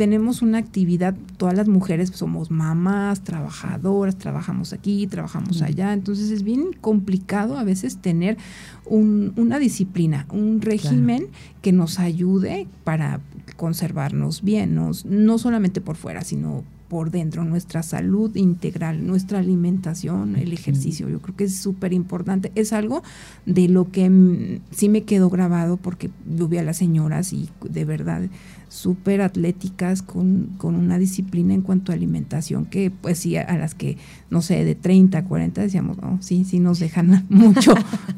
tenemos 0.00 0.40
una 0.40 0.56
actividad, 0.56 1.14
todas 1.36 1.54
las 1.54 1.68
mujeres 1.68 2.08
somos 2.14 2.50
mamás, 2.50 3.20
trabajadoras, 3.20 4.16
trabajamos 4.16 4.72
aquí, 4.72 5.06
trabajamos 5.06 5.60
allá, 5.60 5.92
entonces 5.92 6.30
es 6.30 6.42
bien 6.42 6.72
complicado 6.80 7.58
a 7.58 7.64
veces 7.64 7.98
tener 7.98 8.38
una 8.86 9.58
disciplina, 9.58 10.24
un 10.30 10.62
régimen 10.62 11.26
que 11.60 11.72
nos 11.72 11.98
ayude 11.98 12.66
para 12.82 13.20
conservarnos 13.58 14.40
bien, 14.40 14.74
no 14.74 15.36
solamente 15.36 15.82
por 15.82 15.96
fuera, 15.96 16.22
sino 16.22 16.64
por 16.90 17.12
dentro, 17.12 17.44
nuestra 17.44 17.84
salud 17.84 18.34
integral, 18.34 19.06
nuestra 19.06 19.38
alimentación, 19.38 20.34
el 20.34 20.52
ejercicio. 20.52 21.08
Yo 21.08 21.20
creo 21.20 21.36
que 21.36 21.44
es 21.44 21.54
súper 21.54 21.92
importante. 21.92 22.50
Es 22.56 22.72
algo 22.72 23.04
de 23.46 23.68
lo 23.68 23.92
que 23.92 24.60
sí 24.72 24.88
me 24.88 25.04
quedó 25.04 25.30
grabado 25.30 25.76
porque 25.76 26.10
yo 26.36 26.48
vi 26.48 26.58
a 26.58 26.64
las 26.64 26.78
señoras 26.78 27.32
y 27.32 27.48
de 27.62 27.84
verdad 27.84 28.22
súper 28.68 29.20
atléticas 29.20 30.02
con, 30.02 30.50
con, 30.58 30.74
una 30.74 30.98
disciplina 30.98 31.54
en 31.54 31.62
cuanto 31.62 31.92
a 31.92 31.94
alimentación 31.94 32.66
que 32.66 32.90
pues 32.90 33.18
sí 33.18 33.36
a, 33.36 33.56
las 33.56 33.74
que 33.74 33.96
no 34.30 34.42
sé 34.42 34.64
de 34.64 34.76
30 34.76 35.24
40 35.24 35.60
decíamos 35.60 35.98
no 35.98 36.22
sí 36.22 36.44
sí 36.44 36.60
nos 36.60 36.78
dejan 36.78 37.26
mucho 37.30 37.74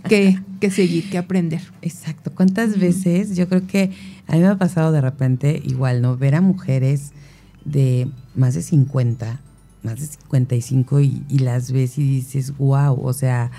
que, 0.09 0.39
que 0.61 0.71
seguir 0.71 1.09
que 1.09 1.17
aprender 1.17 1.63
exacto. 1.81 2.33
Cuántas 2.35 2.79
veces 2.79 3.35
yo 3.35 3.49
creo 3.49 3.67
que 3.67 3.93
a 4.27 4.35
mí 4.35 4.41
me 4.41 4.47
ha 4.47 4.59
pasado 4.59 4.93
de 4.93 5.01
repente 5.01 5.63
igual 5.65 6.03
no 6.03 6.19
ver 6.19 6.35
a 6.35 6.43
mujeres 6.43 7.13
de 7.65 8.09
más 8.35 8.55
de 8.55 8.62
50, 8.62 9.40
más 9.83 10.01
de 10.01 10.07
55 10.07 11.01
y, 11.01 11.25
y 11.29 11.38
las 11.40 11.73
ves 11.73 11.99
y 11.99 12.03
dices, 12.03 12.57
wow, 12.57 12.99
o 13.03 13.12
sea, 13.12 13.51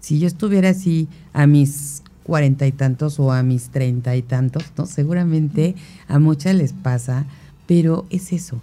si 0.00 0.18
yo 0.18 0.26
estuviera 0.26 0.70
así 0.70 1.08
a 1.32 1.46
mis 1.46 2.02
cuarenta 2.22 2.66
y 2.66 2.72
tantos 2.72 3.18
o 3.18 3.32
a 3.32 3.42
mis 3.42 3.70
treinta 3.70 4.14
y 4.16 4.22
tantos, 4.22 4.64
¿no? 4.76 4.86
Seguramente 4.86 5.74
a 6.08 6.18
muchas 6.18 6.54
les 6.54 6.72
pasa, 6.72 7.26
pero 7.66 8.06
es 8.10 8.32
eso. 8.32 8.60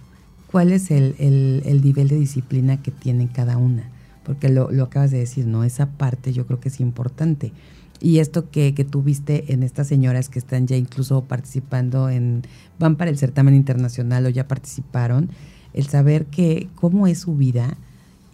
¿Cuál 0.50 0.72
es 0.72 0.90
el, 0.90 1.14
el, 1.18 1.82
nivel 1.82 2.08
de 2.08 2.18
disciplina 2.18 2.80
que 2.80 2.90
tiene 2.90 3.28
cada 3.28 3.58
una? 3.58 3.90
Porque 4.24 4.48
lo, 4.48 4.70
lo, 4.70 4.84
acabas 4.84 5.10
de 5.10 5.18
decir, 5.18 5.46
¿no? 5.46 5.64
Esa 5.64 5.90
parte 5.90 6.32
yo 6.32 6.46
creo 6.46 6.60
que 6.60 6.70
es 6.70 6.80
importante. 6.80 7.52
Y 8.00 8.20
esto 8.20 8.50
que, 8.50 8.72
que 8.72 8.84
tuviste 8.84 9.52
en 9.52 9.62
estas 9.62 9.86
señoras 9.88 10.30
que 10.30 10.38
están 10.38 10.66
ya 10.66 10.76
incluso 10.76 11.24
participando 11.24 12.08
en, 12.08 12.44
van 12.78 12.96
para 12.96 13.10
el 13.10 13.18
certamen 13.18 13.54
internacional 13.54 14.24
o 14.24 14.28
ya 14.30 14.48
participaron, 14.48 15.28
el 15.74 15.86
saber 15.86 16.26
que 16.26 16.68
cómo 16.74 17.06
es 17.06 17.20
su 17.20 17.36
vida 17.36 17.76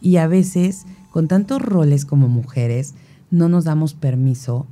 y 0.01 0.17
a 0.17 0.27
veces 0.27 0.85
con 1.11 1.29
tantos 1.29 1.63
roles 1.63 2.05
como 2.05 2.29
mujeres 2.29 2.95
no 3.31 3.49
nos 3.49 3.65
damos 3.65 3.95
permiso 3.95 4.67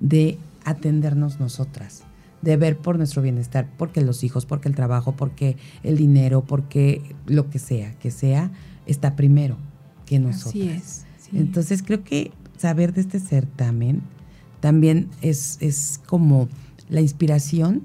de 0.00 0.38
atendernos 0.64 1.40
nosotras, 1.40 2.02
de 2.42 2.56
ver 2.56 2.76
por 2.76 2.96
nuestro 2.96 3.22
bienestar, 3.22 3.68
porque 3.76 4.00
los 4.00 4.24
hijos, 4.24 4.46
porque 4.46 4.68
el 4.68 4.74
trabajo, 4.74 5.12
porque 5.12 5.56
el 5.82 5.96
dinero, 5.96 6.44
porque 6.44 7.02
lo 7.26 7.50
que 7.50 7.58
sea, 7.58 7.94
que 7.98 8.10
sea, 8.10 8.50
está 8.86 9.16
primero 9.16 9.56
que 10.06 10.18
nosotras. 10.18 10.54
Así 10.54 10.68
es. 10.68 11.04
Entonces 11.32 11.82
creo 11.82 12.04
que 12.04 12.32
saber 12.56 12.92
de 12.92 13.00
este 13.00 13.20
certamen 13.20 14.02
también 14.60 15.08
es, 15.22 15.58
es 15.60 16.00
como 16.06 16.48
la 16.88 17.00
inspiración 17.00 17.82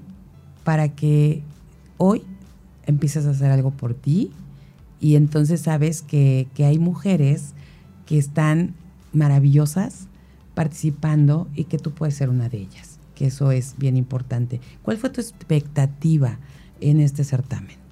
para 0.64 0.90
que 0.90 1.42
hoy 1.98 2.22
empieces 2.86 3.26
a 3.26 3.30
hacer 3.30 3.50
algo 3.50 3.70
por 3.70 3.94
ti 3.94 4.32
y 5.00 5.16
entonces 5.16 5.60
sabes 5.60 6.02
que, 6.02 6.48
que 6.54 6.64
hay 6.64 6.78
mujeres 6.78 7.54
que 8.06 8.18
están 8.18 8.74
maravillosas 9.12 10.06
participando 10.54 11.48
y 11.54 11.64
que 11.64 11.78
tú 11.78 11.92
puedes 11.92 12.14
ser 12.14 12.28
una 12.28 12.48
de 12.48 12.58
ellas, 12.58 12.98
que 13.14 13.26
eso 13.26 13.52
es 13.52 13.74
bien 13.78 13.96
importante. 13.96 14.60
¿Cuál 14.82 14.98
fue 14.98 15.10
tu 15.10 15.20
expectativa 15.20 16.38
en 16.80 17.00
este 17.00 17.24
certamen? 17.24 17.82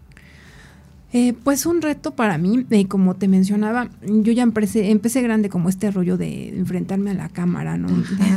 Eh, 1.13 1.33
pues 1.43 1.67
un 1.67 1.83
reto 1.83 2.15
para 2.15 2.39
mí, 2.39 2.65
eh, 2.71 2.87
como 2.87 3.17
te 3.17 3.27
mencionaba, 3.27 3.91
yo 4.07 4.33
ya 4.33 4.45
empecé, 4.45 4.93
empecé 4.93 5.23
grande 5.23 5.49
como 5.49 5.69
este 5.69 5.91
rollo 5.91 6.17
de 6.17 6.51
enfrentarme 6.57 7.11
a 7.11 7.15
la 7.15 7.29
cámara, 7.29 7.77
¿no? 7.77 7.89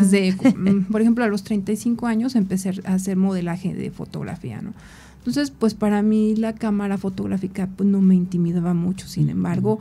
Desde, 0.02 0.32
mm, 0.32 0.86
por 0.86 1.02
ejemplo, 1.02 1.24
a 1.24 1.28
los 1.28 1.44
35 1.44 2.08
años 2.08 2.36
empecé 2.36 2.72
a 2.86 2.96
hacer 2.96 3.16
modelaje 3.16 3.76
de 3.76 3.92
fotografía, 3.92 4.60
¿no? 4.64 4.74
Entonces, 5.24 5.52
pues 5.58 5.74
para 5.74 6.02
mí 6.02 6.36
la 6.36 6.54
cámara 6.54 6.98
fotográfica 6.98 7.70
pues, 7.78 7.88
no 7.88 8.02
me 8.02 8.14
intimidaba 8.14 8.74
mucho, 8.74 9.08
sin 9.08 9.30
embargo, 9.30 9.80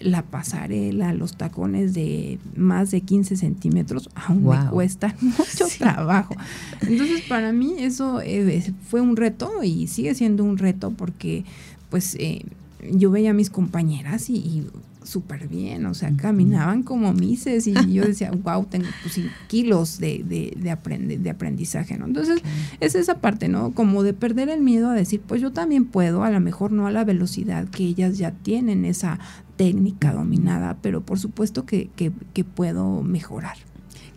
la 0.00 0.22
pasarela, 0.22 1.12
los 1.12 1.36
tacones 1.36 1.94
de 1.94 2.38
más 2.54 2.92
de 2.92 3.00
15 3.00 3.36
centímetros, 3.36 4.08
aún 4.14 4.46
me 4.46 4.70
cuesta 4.70 5.12
mucho 5.20 5.66
trabajo. 5.78 6.36
Entonces, 6.80 7.22
para 7.22 7.52
mí 7.52 7.74
eso 7.80 8.20
eh, 8.20 8.72
fue 8.88 9.00
un 9.00 9.16
reto 9.16 9.64
y 9.64 9.88
sigue 9.88 10.14
siendo 10.14 10.44
un 10.44 10.58
reto 10.58 10.92
porque, 10.92 11.44
pues, 11.90 12.14
eh, 12.20 12.44
yo 12.92 13.10
veía 13.10 13.30
a 13.30 13.34
mis 13.34 13.50
compañeras 13.50 14.30
y, 14.30 14.64
súper 15.04 15.46
bien, 15.48 15.86
o 15.86 15.94
sea, 15.94 16.12
caminaban 16.16 16.82
como 16.82 17.12
mises 17.12 17.66
y 17.66 17.74
yo 17.92 18.04
decía, 18.04 18.32
wow, 18.32 18.64
tengo 18.64 18.86
pues, 19.02 19.20
kilos 19.46 19.98
de, 19.98 20.24
de, 20.24 20.56
de, 20.56 21.18
de 21.18 21.30
aprendizaje, 21.30 21.96
¿no? 21.96 22.06
Entonces, 22.06 22.42
es 22.80 22.94
esa 22.94 23.20
parte, 23.20 23.48
¿no? 23.48 23.72
Como 23.72 24.02
de 24.02 24.14
perder 24.14 24.48
el 24.48 24.60
miedo 24.60 24.90
a 24.90 24.94
decir, 24.94 25.20
pues 25.20 25.40
yo 25.40 25.52
también 25.52 25.84
puedo, 25.84 26.24
a 26.24 26.30
lo 26.30 26.40
mejor 26.40 26.72
no 26.72 26.86
a 26.86 26.90
la 26.90 27.04
velocidad 27.04 27.68
que 27.68 27.84
ellas 27.84 28.18
ya 28.18 28.32
tienen 28.32 28.84
esa 28.84 29.20
técnica 29.56 30.12
dominada, 30.12 30.78
pero 30.82 31.02
por 31.02 31.18
supuesto 31.18 31.64
que, 31.64 31.88
que, 31.96 32.44
puedo 32.44 33.02
mejorar. 33.02 33.56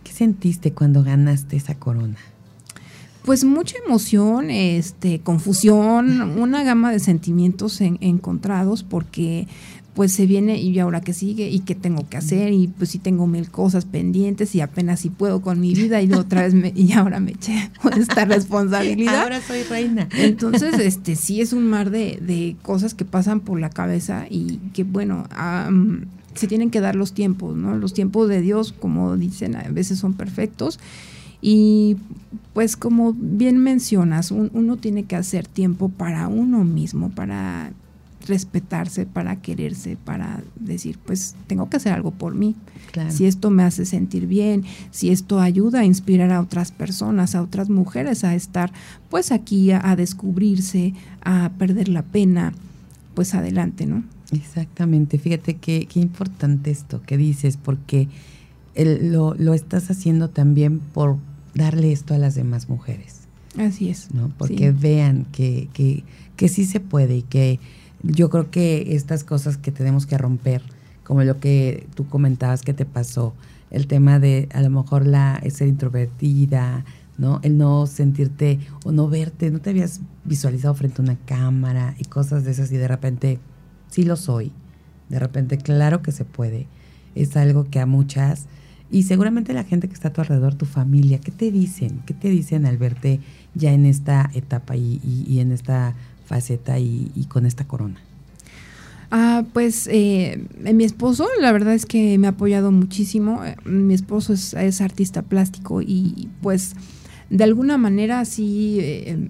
¿Qué 0.02 0.12
sentiste 0.12 0.72
cuando 0.72 1.04
ganaste 1.04 1.56
esa 1.56 1.74
corona? 1.74 2.16
Pues 3.24 3.44
mucha 3.44 3.76
emoción, 3.84 4.50
este, 4.50 5.20
confusión, 5.20 6.38
una 6.38 6.62
gama 6.62 6.90
de 6.90 6.98
sentimientos 6.98 7.80
encontrados 7.80 8.82
porque 8.82 9.46
pues 9.98 10.12
se 10.12 10.26
viene 10.26 10.60
y 10.60 10.78
ahora 10.78 11.00
que 11.00 11.12
sigue 11.12 11.50
y 11.50 11.58
qué 11.58 11.74
tengo 11.74 12.08
que 12.08 12.16
hacer 12.16 12.52
y 12.52 12.68
pues 12.68 12.90
si 12.90 13.00
tengo 13.00 13.26
mil 13.26 13.50
cosas 13.50 13.84
pendientes 13.84 14.54
y 14.54 14.60
apenas 14.60 15.00
si 15.00 15.10
puedo 15.10 15.42
con 15.42 15.58
mi 15.58 15.74
vida 15.74 16.00
y 16.00 16.12
otra 16.12 16.42
vez 16.42 16.54
me, 16.54 16.72
y 16.76 16.92
ahora 16.92 17.18
me 17.18 17.32
eché 17.32 17.72
con 17.82 17.92
esta 18.00 18.24
responsabilidad. 18.24 19.22
Ahora 19.22 19.40
soy 19.40 19.64
reina. 19.64 20.08
Entonces, 20.16 20.74
este 20.78 21.16
sí 21.16 21.40
es 21.40 21.52
un 21.52 21.66
mar 21.66 21.90
de, 21.90 22.20
de 22.22 22.54
cosas 22.62 22.94
que 22.94 23.04
pasan 23.04 23.40
por 23.40 23.58
la 23.58 23.70
cabeza 23.70 24.26
y 24.30 24.58
que 24.72 24.84
bueno, 24.84 25.26
se 26.34 26.46
tienen 26.46 26.70
que 26.70 26.80
dar 26.80 26.94
los 26.94 27.12
tiempos, 27.12 27.56
¿no? 27.56 27.76
Los 27.76 27.92
tiempos 27.92 28.28
de 28.28 28.40
Dios, 28.40 28.72
como 28.72 29.16
dicen, 29.16 29.56
a 29.56 29.64
veces 29.64 29.98
son 29.98 30.14
perfectos. 30.14 30.78
Y 31.40 31.96
pues 32.54 32.76
como 32.76 33.14
bien 33.14 33.58
mencionas, 33.58 34.30
uno 34.30 34.76
tiene 34.76 35.06
que 35.06 35.16
hacer 35.16 35.48
tiempo 35.48 35.88
para 35.88 36.28
uno 36.28 36.62
mismo, 36.62 37.10
para 37.10 37.72
respetarse, 38.28 39.06
para 39.06 39.36
quererse, 39.36 39.96
para 40.04 40.42
decir, 40.56 40.98
pues 41.04 41.34
tengo 41.46 41.68
que 41.68 41.78
hacer 41.78 41.92
algo 41.92 42.10
por 42.12 42.34
mí. 42.34 42.54
Si 43.10 43.26
esto 43.26 43.50
me 43.50 43.62
hace 43.62 43.84
sentir 43.84 44.26
bien, 44.26 44.64
si 44.90 45.10
esto 45.10 45.40
ayuda 45.40 45.80
a 45.80 45.84
inspirar 45.84 46.32
a 46.32 46.40
otras 46.40 46.72
personas, 46.72 47.34
a 47.34 47.42
otras 47.42 47.70
mujeres 47.70 48.24
a 48.24 48.34
estar 48.34 48.72
pues 49.08 49.30
aquí, 49.30 49.70
a, 49.70 49.94
descubrirse, 49.94 50.94
a 51.22 51.50
perder 51.58 51.88
la 51.88 52.02
pena, 52.02 52.52
pues 53.14 53.34
adelante, 53.34 53.86
¿no? 53.86 54.04
Exactamente, 54.32 55.18
fíjate 55.18 55.54
qué, 55.54 55.86
qué 55.86 56.00
importante 56.00 56.70
esto 56.70 57.02
que 57.02 57.16
dices, 57.16 57.56
porque 57.56 58.08
lo, 58.74 59.34
lo 59.34 59.54
estás 59.54 59.90
haciendo 59.90 60.28
también 60.28 60.80
por 60.80 61.16
darle 61.54 61.92
esto 61.92 62.14
a 62.14 62.18
las 62.18 62.34
demás 62.34 62.68
mujeres. 62.68 63.18
Así 63.56 63.88
es. 63.88 64.12
¿no? 64.12 64.30
Porque 64.38 64.70
vean 64.70 65.26
que, 65.32 65.68
que, 65.72 66.04
que 66.36 66.48
sí 66.48 66.64
se 66.64 66.80
puede 66.80 67.18
y 67.18 67.22
que 67.22 67.58
yo 68.02 68.30
creo 68.30 68.50
que 68.50 68.94
estas 68.94 69.24
cosas 69.24 69.56
que 69.56 69.72
tenemos 69.72 70.06
que 70.06 70.18
romper, 70.18 70.62
como 71.04 71.22
lo 71.22 71.40
que 71.40 71.86
tú 71.94 72.08
comentabas 72.08 72.62
que 72.62 72.74
te 72.74 72.84
pasó, 72.84 73.34
el 73.70 73.86
tema 73.86 74.18
de 74.18 74.48
a 74.52 74.62
lo 74.62 74.70
mejor 74.70 75.06
la 75.06 75.42
ser 75.50 75.68
introvertida, 75.68 76.84
¿no? 77.18 77.40
El 77.42 77.58
no 77.58 77.86
sentirte 77.86 78.60
o 78.84 78.92
no 78.92 79.08
verte, 79.08 79.50
no 79.50 79.60
te 79.60 79.70
habías 79.70 80.00
visualizado 80.24 80.74
frente 80.74 81.02
a 81.02 81.04
una 81.04 81.16
cámara 81.16 81.94
y 81.98 82.04
cosas 82.04 82.44
de 82.44 82.52
esas 82.52 82.70
y 82.72 82.76
de 82.76 82.88
repente 82.88 83.40
sí 83.88 84.04
lo 84.04 84.16
soy. 84.16 84.52
De 85.08 85.18
repente, 85.18 85.58
claro 85.58 86.02
que 86.02 86.12
se 86.12 86.24
puede. 86.24 86.66
Es 87.14 87.36
algo 87.36 87.64
que 87.64 87.80
a 87.80 87.86
muchas 87.86 88.46
y 88.90 89.02
seguramente 89.02 89.52
la 89.52 89.64
gente 89.64 89.88
que 89.88 89.94
está 89.94 90.08
a 90.08 90.12
tu 90.12 90.22
alrededor, 90.22 90.54
tu 90.54 90.64
familia, 90.64 91.20
¿qué 91.20 91.30
te 91.30 91.50
dicen? 91.50 92.00
¿Qué 92.06 92.14
te 92.14 92.30
dicen 92.30 92.64
al 92.64 92.78
verte 92.78 93.20
ya 93.54 93.72
en 93.72 93.84
esta 93.84 94.30
etapa 94.34 94.76
y, 94.76 95.00
y 95.04 95.40
en 95.40 95.52
esta 95.52 95.94
faceta 96.28 96.78
y, 96.78 97.26
con 97.28 97.46
esta 97.46 97.66
corona? 97.66 97.96
Ah, 99.10 99.44
pues 99.54 99.88
eh, 99.90 100.44
mi 100.72 100.84
esposo, 100.84 101.26
la 101.40 101.50
verdad 101.50 101.74
es 101.74 101.86
que 101.86 102.18
me 102.18 102.26
ha 102.26 102.30
apoyado 102.30 102.70
muchísimo. 102.70 103.40
Mi 103.64 103.94
esposo 103.94 104.34
es, 104.34 104.80
artista 104.82 105.22
plástico 105.22 105.80
y 105.80 106.28
pues 106.42 106.74
de 107.30 107.44
alguna 107.44 107.78
manera 107.78 108.24
sí, 108.26 108.78
eh, 108.80 109.28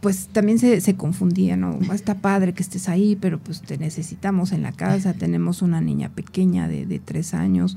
pues 0.00 0.28
también 0.28 0.58
se, 0.58 0.80
se, 0.82 0.94
confundía, 0.94 1.56
¿no? 1.56 1.78
Está 1.94 2.16
padre 2.16 2.52
que 2.52 2.62
estés 2.62 2.88
ahí, 2.90 3.16
pero 3.18 3.38
pues 3.38 3.62
te 3.62 3.78
necesitamos 3.78 4.52
en 4.52 4.62
la 4.62 4.72
casa, 4.72 5.14
tenemos 5.18 5.62
una 5.62 5.80
niña 5.80 6.10
pequeña 6.10 6.68
de, 6.68 6.84
de 6.84 6.98
tres 6.98 7.32
años. 7.32 7.76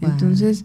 Entonces, 0.00 0.64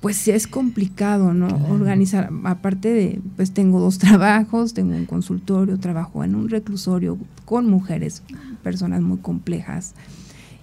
pues 0.00 0.28
es 0.28 0.46
complicado, 0.46 1.34
¿no? 1.34 1.48
Organizar, 1.70 2.30
aparte 2.44 2.92
de, 2.92 3.20
pues 3.36 3.52
tengo 3.52 3.80
dos 3.80 3.98
trabajos, 3.98 4.74
tengo 4.74 4.94
un 4.94 5.06
consultorio, 5.06 5.78
trabajo 5.78 6.22
en 6.24 6.34
un 6.34 6.48
reclusorio 6.48 7.18
con 7.44 7.68
mujeres, 7.68 8.22
personas 8.62 9.02
muy 9.02 9.18
complejas, 9.18 9.94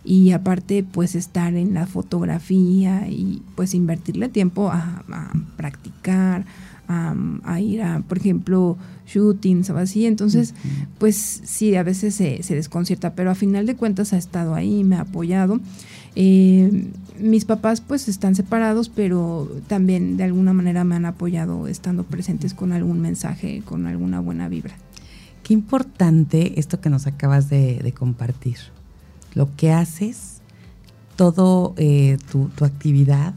y 0.05 0.31
aparte 0.31 0.83
pues 0.89 1.15
estar 1.15 1.55
en 1.55 1.73
la 1.73 1.87
fotografía 1.87 3.07
y 3.09 3.41
pues 3.55 3.73
invertirle 3.73 4.29
tiempo 4.29 4.69
a, 4.71 5.03
practicar, 5.57 6.45
a, 6.87 7.59
ir 7.59 7.81
a, 7.81 8.01
por 8.07 8.19
ejemplo, 8.19 8.77
shootings 9.07 9.69
o 9.71 9.77
así, 9.77 10.05
entonces 10.05 10.53
pues 10.99 11.41
sí, 11.43 11.75
a 11.75 11.83
veces 11.83 12.15
se, 12.15 12.43
se 12.43 12.55
desconcierta, 12.55 13.15
pero 13.15 13.31
a 13.31 13.35
final 13.35 13.65
de 13.65 13.75
cuentas 13.75 14.13
ha 14.13 14.17
estado 14.17 14.53
ahí, 14.53 14.83
me 14.83 14.95
ha 14.95 15.01
apoyado. 15.01 15.59
Eh, 16.15 16.87
mis 17.19 17.45
papás 17.45 17.81
pues 17.81 18.07
están 18.07 18.35
separados, 18.35 18.89
pero 18.89 19.49
también 19.67 20.17
de 20.17 20.23
alguna 20.23 20.53
manera 20.53 20.83
me 20.83 20.95
han 20.95 21.05
apoyado 21.05 21.67
estando 21.67 22.03
presentes 22.03 22.53
con 22.53 22.71
algún 22.71 23.01
mensaje, 23.01 23.61
con 23.65 23.87
alguna 23.87 24.19
buena 24.19 24.49
vibra. 24.49 24.75
Qué 25.43 25.53
importante 25.53 26.59
esto 26.59 26.81
que 26.81 26.89
nos 26.89 27.05
acabas 27.07 27.49
de, 27.49 27.93
compartir. 27.97 28.57
Lo 29.35 29.55
que 29.55 29.71
haces, 29.71 30.41
todo 31.15 31.75
eh, 31.77 32.17
tu, 32.31 32.49
actividad 32.65 33.35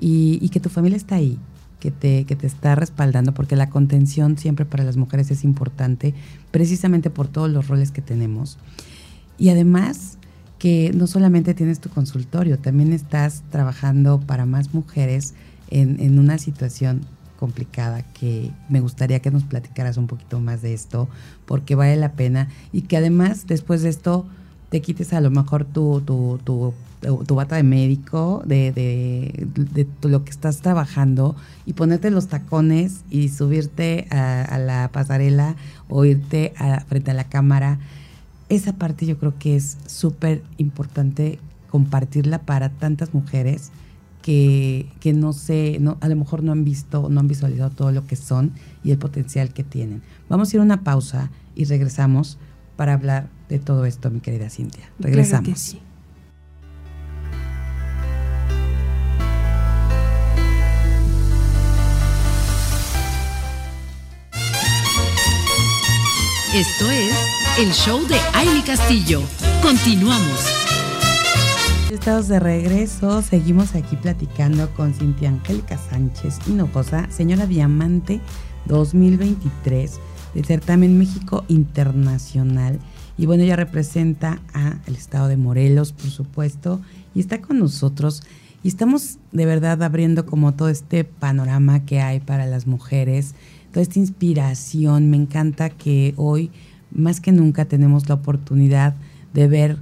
y, 0.00 0.48
que 0.48 0.58
tu 0.58 0.68
familia 0.68 0.96
está 0.96 1.16
ahí, 1.16 1.38
que 1.78 1.90
te, 1.90 2.24
que 2.24 2.34
te 2.34 2.46
está 2.46 2.74
respaldando, 2.74 3.34
porque 3.34 3.54
la 3.54 3.70
contención 3.70 4.36
siempre 4.36 4.64
para 4.64 4.84
las 4.84 4.96
mujeres 4.96 5.30
es 5.30 5.44
importante, 5.44 6.12
precisamente 6.50 7.08
por 7.08 7.28
todos 7.28 7.50
los 7.50 7.68
roles 7.68 7.92
que 7.92 8.02
tenemos. 8.02 8.58
Y 9.38 9.50
además 9.50 10.18
que 10.62 10.92
no 10.94 11.08
solamente 11.08 11.54
tienes 11.54 11.80
tu 11.80 11.88
consultorio, 11.88 12.56
también 12.56 12.92
estás 12.92 13.42
trabajando 13.50 14.20
para 14.20 14.46
más 14.46 14.72
mujeres 14.72 15.34
en, 15.70 16.20
una 16.20 16.38
situación 16.38 17.00
complicada 17.36 18.02
que 18.02 18.52
me 18.68 18.78
gustaría 18.78 19.18
que 19.18 19.32
nos 19.32 19.42
platicaras 19.42 19.96
un 19.96 20.06
poquito 20.06 20.38
más 20.38 20.62
de 20.62 20.72
esto, 20.72 21.08
porque 21.46 21.74
vale 21.74 21.96
la 21.96 22.12
pena 22.12 22.46
y 22.72 22.82
que 22.82 22.96
además 22.96 23.48
después 23.48 23.82
de 23.82 23.88
esto 23.88 24.24
te 24.68 24.80
quites 24.80 25.12
a 25.12 25.20
lo 25.20 25.32
mejor 25.32 25.64
tu, 25.64 26.00
tu, 26.00 26.38
tu, 26.44 26.72
tu 27.26 27.34
bata 27.34 27.56
de 27.56 27.64
médico, 27.64 28.44
de, 28.46 28.70
de, 28.70 29.88
lo 30.08 30.22
que 30.22 30.30
estás 30.30 30.60
trabajando 30.60 31.34
y 31.66 31.72
ponerte 31.72 32.12
los 32.12 32.28
tacones 32.28 33.02
y 33.10 33.30
subirte 33.30 34.06
a, 34.10 34.58
la 34.58 34.90
pasarela 34.92 35.56
o 35.88 36.04
irte 36.04 36.52
a, 36.56 36.84
frente 36.84 37.10
a 37.10 37.14
la 37.14 37.24
cámara. 37.24 37.80
Esa 38.52 38.74
parte 38.74 39.06
yo 39.06 39.16
creo 39.16 39.38
que 39.38 39.56
es 39.56 39.78
súper 39.86 40.42
importante 40.58 41.38
compartirla 41.70 42.42
para 42.42 42.68
tantas 42.68 43.14
mujeres 43.14 43.70
que, 44.20 44.90
que, 45.00 45.14
no 45.14 45.32
sé, 45.32 45.78
no, 45.80 45.96
a 46.02 46.08
lo 46.10 46.16
mejor 46.16 46.42
no 46.42 46.52
han 46.52 46.62
visto, 46.62 47.08
no 47.08 47.20
han 47.20 47.28
visualizado 47.28 47.70
todo 47.70 47.92
lo 47.92 48.06
que 48.06 48.14
son 48.14 48.52
y 48.84 48.90
el 48.90 48.98
potencial 48.98 49.54
que 49.54 49.64
tienen. 49.64 50.02
Vamos 50.28 50.52
a 50.52 50.56
ir 50.56 50.60
a 50.60 50.64
una 50.64 50.84
pausa 50.84 51.30
y 51.56 51.64
regresamos 51.64 52.36
para 52.76 52.92
hablar 52.92 53.30
de 53.48 53.58
todo 53.58 53.86
esto, 53.86 54.10
mi 54.10 54.20
querida 54.20 54.50
Cintia. 54.50 54.84
Regresamos. 54.98 55.78
Esto 66.54 66.90
es 66.90 67.41
el 67.58 67.70
show 67.72 68.06
de 68.06 68.16
Aile 68.32 68.62
Castillo. 68.64 69.20
Continuamos. 69.62 70.46
Estamos 71.90 72.28
de 72.28 72.40
regreso, 72.40 73.20
seguimos 73.20 73.74
aquí 73.74 73.96
platicando 73.96 74.70
con 74.70 74.94
Cintia 74.94 75.28
Angélica 75.28 75.76
Sánchez 75.76 76.38
Hinojosa, 76.46 77.10
señora 77.10 77.46
Diamante 77.46 78.20
2023 78.66 80.00
del 80.34 80.44
Certamen 80.46 80.98
México 80.98 81.44
Internacional 81.48 82.78
y 83.18 83.26
bueno, 83.26 83.42
ella 83.42 83.56
representa 83.56 84.40
al 84.54 84.94
estado 84.94 85.28
de 85.28 85.36
Morelos, 85.36 85.92
por 85.92 86.10
supuesto, 86.10 86.80
y 87.14 87.20
está 87.20 87.42
con 87.42 87.58
nosotros. 87.58 88.22
Y 88.62 88.68
estamos 88.68 89.18
de 89.32 89.44
verdad 89.44 89.82
abriendo 89.82 90.24
como 90.24 90.54
todo 90.54 90.70
este 90.70 91.04
panorama 91.04 91.84
que 91.84 92.00
hay 92.00 92.20
para 92.20 92.46
las 92.46 92.66
mujeres, 92.66 93.34
toda 93.70 93.82
esta 93.82 93.98
inspiración. 93.98 95.10
Me 95.10 95.18
encanta 95.18 95.68
que 95.68 96.14
hoy, 96.16 96.50
más 96.94 97.20
que 97.20 97.32
nunca, 97.32 97.64
tenemos 97.64 98.08
la 98.08 98.16
oportunidad 98.16 98.94
de 99.34 99.48
ver 99.48 99.78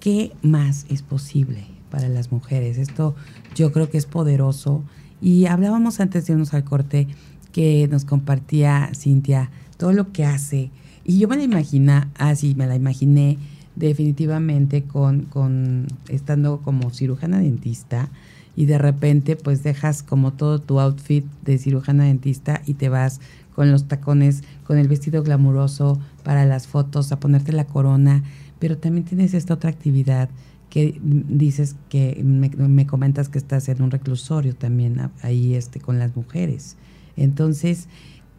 qué 0.00 0.32
más 0.42 0.86
es 0.88 1.02
posible 1.02 1.64
para 1.90 2.08
las 2.08 2.32
mujeres. 2.32 2.78
Esto 2.78 3.14
yo 3.54 3.72
creo 3.72 3.90
que 3.90 3.98
es 3.98 4.06
poderoso. 4.06 4.82
Y 5.20 5.46
hablábamos 5.46 6.00
antes 6.00 6.26
de 6.26 6.34
irnos 6.34 6.54
al 6.54 6.64
corte 6.64 7.08
que 7.52 7.88
nos 7.90 8.04
compartía 8.04 8.90
Cintia 8.94 9.50
todo 9.76 9.92
lo 9.92 10.12
que 10.12 10.24
hace 10.24 10.70
y 11.08 11.18
yo 11.18 11.26
me 11.26 11.38
la 11.38 11.42
imagina, 11.42 12.10
así 12.18 12.54
me 12.54 12.66
la 12.66 12.76
imaginé 12.76 13.38
definitivamente 13.76 14.82
con, 14.82 15.22
con 15.22 15.86
estando 16.08 16.58
como 16.58 16.90
cirujana 16.90 17.38
dentista 17.38 18.10
y 18.54 18.66
de 18.66 18.76
repente 18.76 19.34
pues 19.34 19.62
dejas 19.62 20.02
como 20.02 20.34
todo 20.34 20.58
tu 20.58 20.78
outfit 20.80 21.24
de 21.46 21.56
cirujana 21.56 22.04
dentista 22.04 22.60
y 22.66 22.74
te 22.74 22.90
vas 22.90 23.22
con 23.54 23.72
los 23.72 23.88
tacones, 23.88 24.44
con 24.64 24.76
el 24.76 24.86
vestido 24.86 25.22
glamuroso 25.22 25.98
para 26.28 26.44
las 26.44 26.66
fotos, 26.66 27.10
a 27.10 27.18
ponerte 27.18 27.52
la 27.52 27.64
corona, 27.64 28.22
pero 28.58 28.76
también 28.76 29.06
tienes 29.06 29.32
esta 29.32 29.54
otra 29.54 29.70
actividad 29.70 30.28
que 30.68 31.00
dices 31.02 31.74
que 31.88 32.20
me, 32.22 32.50
me 32.50 32.86
comentas 32.86 33.30
que 33.30 33.38
estás 33.38 33.70
en 33.70 33.80
un 33.80 33.90
reclusorio 33.90 34.54
también 34.54 35.00
ahí 35.22 35.54
este 35.54 35.80
con 35.80 35.98
las 35.98 36.14
mujeres. 36.14 36.76
Entonces, 37.16 37.88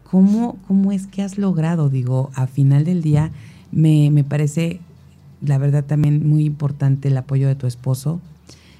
¿Cómo, 0.08 0.56
¿Cómo 0.68 0.92
es 0.92 1.08
que 1.08 1.22
has 1.22 1.36
logrado? 1.36 1.88
Digo, 1.88 2.30
a 2.36 2.46
final 2.46 2.84
del 2.84 3.02
día 3.02 3.32
me, 3.72 4.12
me 4.12 4.22
parece, 4.22 4.78
la 5.42 5.58
verdad, 5.58 5.84
también 5.84 6.28
muy 6.28 6.44
importante 6.44 7.08
el 7.08 7.16
apoyo 7.16 7.48
de 7.48 7.56
tu 7.56 7.66
esposo. 7.66 8.20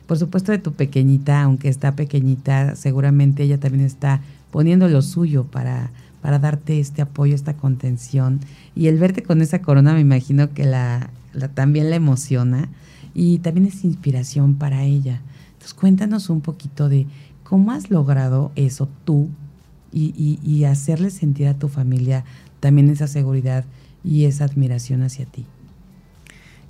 Por 0.07 0.19
supuesto 0.19 0.53
de 0.53 0.59
tu 0.59 0.73
pequeñita, 0.73 1.43
aunque 1.43 1.69
está 1.69 1.97
pequeñita, 1.97 2.77
seguramente 2.77 3.43
ella 3.43 3.59
también 3.59 3.85
está 3.85 4.21
poniendo 4.53 4.87
lo 4.87 5.03
suyo 5.03 5.43
para, 5.43 5.91
para 6.21 6.39
darte 6.39 6.81
este 6.81 7.03
apoyo, 7.03 7.35
esta 7.35 7.57
contención. 7.57 8.41
Y 8.75 8.87
el 8.87 8.99
verte 8.99 9.23
con 9.23 9.41
esa 9.43 9.63
corona 9.63 9.95
me 9.95 10.01
imagino 10.01 10.53
que 10.53 10.65
la, 10.65 11.11
también 11.55 11.91
la 11.91 11.97
emociona 11.97 12.69
y 13.15 13.39
también 13.39 13.67
es 13.67 13.85
inspiración 13.85 14.55
para 14.55 14.85
ella. 14.85 15.21
Entonces 15.53 15.75
cuéntanos 15.75 16.31
un 16.31 16.41
poquito 16.41 16.89
de 16.89 17.07
cómo 17.45 17.73
has 17.73 17.91
logrado 17.91 18.53
eso 18.55 18.89
tú 19.05 19.29
y, 19.93 20.39
y, 20.45 20.65
hacerle 20.65 21.11
sentir 21.11 21.49
a 21.49 21.59
tu 21.59 21.67
familia 21.67 22.25
también 22.61 22.89
esa 22.91 23.09
seguridad 23.09 23.65
y 24.05 24.25
esa 24.25 24.45
admiración 24.45 25.03
hacia 25.03 25.27
ti. 25.27 25.45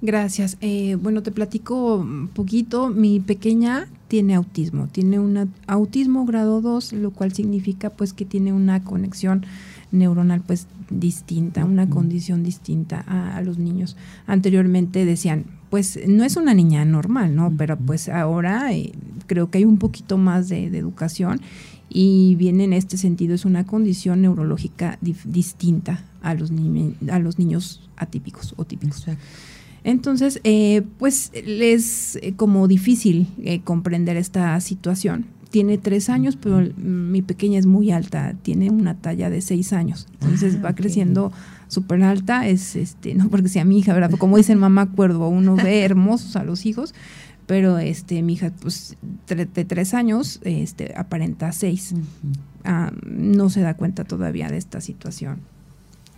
Gracias. 0.00 0.56
Eh, 0.62 0.94
bueno, 0.94 1.22
te 1.22 1.30
platico 1.30 1.96
un 1.96 2.28
poquito. 2.28 2.88
Mi 2.88 3.20
pequeña 3.20 3.88
tiene 4.11 4.35
autismo, 4.35 4.88
tiene 4.88 5.20
un 5.20 5.53
autismo 5.68 6.27
grado 6.27 6.61
2, 6.61 6.94
lo 6.94 7.12
cual 7.12 7.33
significa 7.33 7.90
pues 7.90 8.12
que 8.12 8.25
tiene 8.25 8.53
una 8.53 8.83
conexión 8.83 9.46
neuronal 9.92 10.40
pues 10.40 10.66
distinta, 10.90 11.64
una 11.64 11.88
condición 11.88 12.42
distinta 12.42 13.05
a, 13.07 13.40
los 13.42 13.59
niños. 13.59 13.96
Anteriormente 14.27 15.05
decían, 15.05 15.44
pues 15.70 15.96
no 16.09 16.25
es 16.25 16.37
una 16.37 16.55
niña 16.55 16.85
normal, 16.85 17.37
¿no? 17.37 17.55
Pero 17.57 17.77
pues 17.77 18.09
ahora 18.09 18.73
eh, 18.73 18.90
creo 19.29 19.49
que 19.49 19.59
hay 19.59 19.64
un 19.64 19.79
poquito 19.79 20.18
más 20.18 20.49
de, 20.49 20.70
de 20.70 20.79
educación 20.79 21.40
y 21.88 22.35
viene 22.35 22.64
en 22.64 22.73
este 22.73 22.96
sentido, 22.96 23.37
es 23.37 23.44
una 23.44 23.64
condición 23.64 24.23
neurológica 24.23 24.99
distinta 25.01 26.05
a 26.20 26.35
los, 26.35 26.51
a 27.12 27.18
los 27.20 27.38
niños 27.38 27.88
atípicos 27.96 28.55
o 28.57 28.64
típicos. 28.64 29.07
Entonces, 29.84 30.40
eh, 30.44 30.82
pues 30.98 31.30
es 31.34 32.16
eh, 32.16 32.34
como 32.36 32.68
difícil 32.68 33.28
eh, 33.42 33.60
comprender 33.60 34.16
esta 34.16 34.60
situación. 34.60 35.26
Tiene 35.50 35.78
tres 35.78 36.10
años, 36.10 36.36
pero 36.36 36.60
mi 36.76 37.22
pequeña 37.22 37.58
es 37.58 37.66
muy 37.66 37.90
alta, 37.90 38.34
tiene 38.42 38.70
una 38.70 38.94
talla 38.94 39.30
de 39.30 39.40
seis 39.40 39.72
años. 39.72 40.06
Entonces 40.20 40.56
ah, 40.56 40.62
va 40.62 40.74
creciendo 40.74 41.32
súper 41.66 42.02
alta, 42.04 42.46
es 42.46 42.76
este, 42.76 43.14
no 43.14 43.28
porque 43.30 43.48
sea 43.48 43.64
mi 43.64 43.78
hija, 43.78 43.92
¿verdad? 43.92 44.12
Como 44.16 44.36
dicen 44.36 44.58
mamá 44.58 44.82
acuerdo, 44.82 45.26
uno 45.28 45.56
ve 45.56 45.80
hermosos 45.84 46.36
a 46.36 46.44
los 46.44 46.66
hijos, 46.66 46.94
pero 47.50 47.78
este 47.78 48.22
mi 48.22 48.34
hija 48.34 48.52
pues 48.60 48.96
de 49.26 49.64
tres 49.64 49.92
años 49.92 50.38
este 50.44 50.94
aparenta 50.96 51.50
seis 51.50 51.96
ah, 52.64 52.92
no 53.04 53.50
se 53.50 53.60
da 53.60 53.74
cuenta 53.74 54.04
todavía 54.04 54.48
de 54.48 54.56
esta 54.56 54.80
situación 54.80 55.40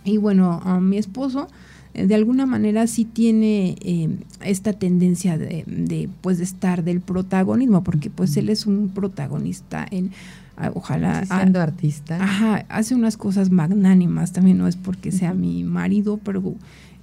y 0.03 0.17
bueno 0.17 0.61
a 0.63 0.79
mi 0.79 0.99
esposo 0.99 1.47
de 1.93 2.15
alguna 2.15 2.45
manera 2.45 2.87
sí 2.87 3.05
tiene 3.05 3.75
eh, 3.81 4.09
esta 4.41 4.73
tendencia 4.73 5.37
de, 5.37 6.09
pues 6.21 6.39
de 6.39 6.43
estar 6.43 6.83
del 6.83 7.01
protagonismo 7.01 7.83
porque 7.83 8.09
pues 8.09 8.35
él 8.37 8.49
es 8.49 8.65
un 8.65 8.89
protagonista 8.89 9.85
en 9.91 10.11
ah, 10.57 10.71
ojalá 10.73 11.23
siendo 11.25 11.61
artista. 11.61 12.23
ajá 12.23 12.65
hace 12.69 12.95
unas 12.95 13.15
cosas 13.15 13.51
magnánimas 13.51 14.33
también 14.33 14.57
no 14.57 14.67
es 14.67 14.75
porque 14.75 15.11
sea 15.11 15.33
mi 15.33 15.63
marido 15.63 16.19
pero 16.23 16.55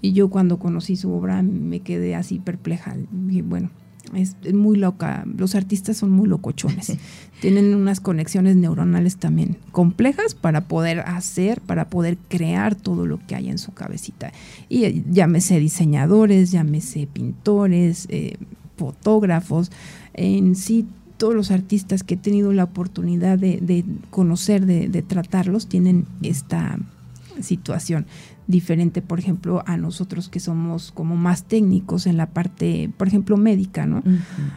y 0.02 0.12
yo 0.12 0.28
cuando 0.28 0.58
conocí 0.58 0.96
su 0.96 1.12
obra 1.12 1.42
me 1.42 1.80
quedé 1.80 2.16
así 2.16 2.40
perpleja 2.40 2.96
y 3.28 3.42
bueno 3.42 3.70
es 4.14 4.36
muy 4.52 4.76
loca. 4.76 5.24
Los 5.36 5.54
artistas 5.54 5.96
son 5.96 6.10
muy 6.10 6.28
locochones. 6.28 6.92
Tienen 7.40 7.74
unas 7.74 8.00
conexiones 8.00 8.56
neuronales 8.56 9.16
también 9.16 9.56
complejas 9.72 10.34
para 10.34 10.62
poder 10.62 11.00
hacer, 11.00 11.60
para 11.60 11.88
poder 11.88 12.18
crear 12.28 12.74
todo 12.74 13.06
lo 13.06 13.18
que 13.26 13.34
hay 13.34 13.48
en 13.48 13.58
su 13.58 13.72
cabecita. 13.72 14.32
Y 14.68 14.84
eh, 14.84 15.02
llámese 15.10 15.58
diseñadores, 15.58 16.50
llámese 16.50 17.06
pintores, 17.06 18.06
eh, 18.10 18.36
fotógrafos, 18.76 19.70
en 20.14 20.54
sí 20.56 20.86
todos 21.16 21.34
los 21.34 21.50
artistas 21.50 22.02
que 22.02 22.14
he 22.14 22.16
tenido 22.16 22.52
la 22.52 22.64
oportunidad 22.64 23.38
de, 23.38 23.84
conocer, 24.08 24.64
de 24.64 25.02
tratarlos, 25.02 25.66
tienen 25.66 26.06
esta 26.22 26.78
situación 27.42 28.06
diferente, 28.46 29.00
por 29.00 29.18
ejemplo, 29.18 29.62
a 29.66 29.76
nosotros 29.76 30.28
que 30.28 30.40
somos 30.40 30.92
como 30.92 31.16
más 31.16 31.44
técnicos 31.44 32.06
en 32.06 32.16
la 32.16 32.26
parte, 32.26 32.90
por 32.96 33.06
ejemplo, 33.06 33.36
médica, 33.36 33.86
¿no? 33.86 34.02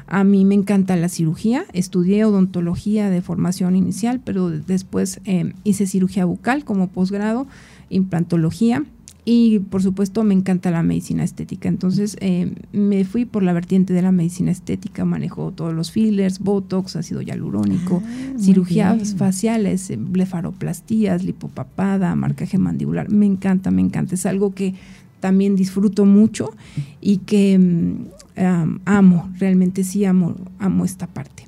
A 0.07 0.23
mí 0.23 0.45
me 0.45 0.55
encanta 0.55 0.95
la 0.95 1.09
cirugía, 1.09 1.65
estudié 1.73 2.25
odontología 2.25 3.09
de 3.09 3.21
formación 3.21 3.75
inicial, 3.75 4.19
pero 4.23 4.49
después 4.49 5.21
eh, 5.25 5.53
hice 5.63 5.85
cirugía 5.85 6.25
bucal 6.25 6.65
como 6.65 6.89
posgrado, 6.89 7.47
implantología 7.89 8.83
y 9.25 9.59
por 9.59 9.81
supuesto 9.81 10.23
me 10.23 10.33
encanta 10.33 10.69
la 10.71 10.83
medicina 10.83 11.23
estética. 11.23 11.69
Entonces 11.69 12.17
eh, 12.19 12.53
me 12.73 13.05
fui 13.05 13.25
por 13.25 13.43
la 13.43 13.53
vertiente 13.53 13.93
de 13.93 14.01
la 14.01 14.11
medicina 14.11 14.51
estética, 14.51 15.05
manejo 15.05 15.51
todos 15.51 15.73
los 15.73 15.91
fillers, 15.91 16.39
botox, 16.39 16.95
ácido 16.95 17.21
hialurónico, 17.21 18.03
ah, 18.05 18.39
cirugías 18.39 19.15
faciales, 19.15 19.89
eh, 19.89 19.97
blefaroplastías, 19.97 21.23
lipopapada, 21.23 22.15
marcaje 22.15 22.57
mandibular. 22.57 23.09
Me 23.09 23.25
encanta, 23.25 23.71
me 23.71 23.81
encanta. 23.81 24.15
Es 24.15 24.25
algo 24.25 24.53
que 24.53 24.73
también 25.21 25.55
disfruto 25.55 26.03
mucho 26.03 26.51
y 26.99 27.17
que 27.17 27.57
mm, 27.57 28.79
amo, 28.83 29.31
realmente 29.39 29.85
sí 29.85 30.03
amo, 30.03 30.35
amo 30.59 30.83
esta 30.83 31.07
parte. 31.07 31.47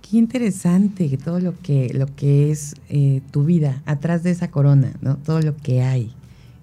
qué 0.00 0.16
interesante 0.16 1.14
todo 1.22 1.40
lo 1.40 1.58
que, 1.58 1.92
lo 1.92 2.06
que 2.06 2.50
es 2.50 2.74
eh, 2.88 3.20
tu 3.30 3.44
vida 3.44 3.82
atrás 3.84 4.22
de 4.22 4.30
esa 4.30 4.50
corona, 4.50 4.92
¿no? 5.02 5.16
Todo 5.16 5.40
lo 5.42 5.56
que 5.56 5.82
hay 5.82 6.10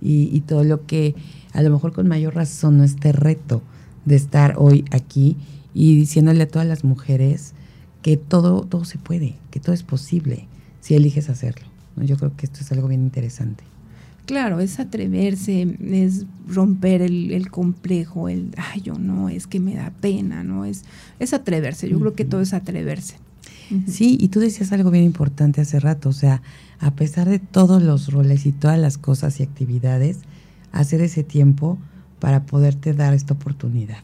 y, 0.02 0.30
y, 0.36 0.42
todo 0.42 0.64
lo 0.64 0.86
que 0.86 1.16
a 1.54 1.62
lo 1.62 1.70
mejor 1.70 1.94
con 1.94 2.08
mayor 2.08 2.36
razón 2.36 2.78
no 2.78 2.84
este 2.84 3.12
reto 3.12 3.62
de 4.06 4.16
estar 4.16 4.56
hoy 4.58 4.86
aquí 4.92 5.38
y 5.74 5.96
diciéndole 5.96 6.44
a 6.44 6.48
todas 6.48 6.68
las 6.68 6.84
mujeres 6.84 7.54
que 8.02 8.18
todo, 8.18 8.62
todo 8.62 8.86
se 8.86 8.98
puede, 8.98 9.36
que 9.52 9.60
todo 9.60 9.74
es 9.74 9.84
posible 9.84 10.48
si 10.82 10.96
eliges 10.96 11.30
hacerlo. 11.30 11.68
¿no? 11.96 12.04
Yo 12.04 12.18
creo 12.18 12.36
que 12.36 12.46
esto 12.46 12.60
es 12.62 12.72
algo 12.72 12.88
bien 12.88 13.02
interesante. 13.02 13.64
Claro, 14.26 14.60
es 14.60 14.80
atreverse, 14.80 15.76
es 15.92 16.26
romper 16.48 17.02
el, 17.02 17.50
complejo, 17.50 18.30
el, 18.30 18.52
ay, 18.58 18.82
yo 18.82 18.94
no, 19.00 19.28
es 19.28 19.48
que 19.48 19.60
me 19.60 19.74
da 19.74 19.92
pena, 20.02 20.44
¿no? 20.44 20.66
Es, 20.66 20.86
es 21.18 21.34
atreverse, 21.34 21.90
yo 21.90 22.00
creo 22.00 22.14
que 22.14 22.26
todo 22.26 22.42
es 22.42 22.54
atreverse. 22.54 23.16
Sí, 23.88 24.18
y 24.20 24.30
tú 24.30 24.40
decías 24.40 24.72
algo 24.72 24.92
bien 24.92 25.04
importante 25.04 25.62
hace 25.62 25.80
rato, 25.80 26.10
o 26.10 26.14
sea, 26.14 26.42
a 26.80 26.92
pesar 26.92 27.30
de 27.30 27.40
todos 27.40 27.82
los 27.82 28.12
roles 28.12 28.46
y 28.46 28.52
todas 28.52 28.80
las 28.80 28.98
cosas 28.98 29.40
y 29.40 29.44
actividades, 29.44 30.20
hacer 30.72 31.02
ese 31.02 31.24
tiempo 31.24 31.78
para 32.20 32.46
poderte 32.46 32.94
dar 32.94 33.14
esta 33.14 33.34
oportunidad. 33.34 34.00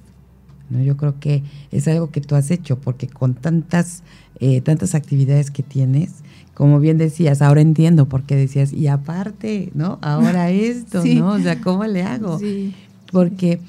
¿no? 0.70 0.82
Yo 0.82 0.98
creo 0.98 1.20
que 1.20 1.44
es 1.72 1.88
algo 1.88 2.12
que 2.12 2.22
tú 2.22 2.36
has 2.36 2.52
hecho, 2.52 2.80
porque 2.80 3.08
con 3.08 3.34
tantas, 3.34 4.04
eh, 4.40 4.62
tantas 4.62 4.96
actividades 4.96 5.52
que 5.52 5.64
tienes, 5.64 6.12
como 6.54 6.80
bien 6.80 6.98
decías, 6.98 7.42
ahora 7.42 7.62
entiendo 7.62 8.08
por 8.08 8.24
qué 8.24 8.36
decías, 8.36 8.72
y 8.72 8.88
aparte, 8.88 9.72
¿no? 9.74 10.00
Ahora 10.02 10.50
esto, 10.52 11.04
¿no? 11.06 11.34
O 11.34 11.40
sea, 11.40 11.60
¿cómo 11.62 11.86
le 11.86 12.04
hago? 12.04 12.40
Sí. 12.40 12.74
Porque 13.12 13.60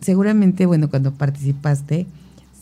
seguramente, 0.00 0.66
bueno, 0.66 0.90
cuando 0.90 1.14
participaste, 1.14 2.06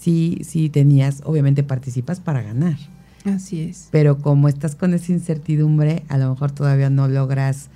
sí, 0.02 0.38
sí 0.42 0.68
tenías, 0.68 1.22
obviamente 1.24 1.62
participas 1.62 2.20
para 2.20 2.42
ganar. 2.42 2.76
Así 3.24 3.60
es. 3.60 3.88
Pero 3.92 4.18
como 4.18 4.48
estás 4.48 4.74
con 4.74 4.94
esa 4.94 5.12
incertidumbre, 5.12 6.02
a 6.08 6.18
lo 6.18 6.30
mejor 6.30 6.50
todavía 6.50 6.90
no 6.90 7.06
logras 7.06 7.68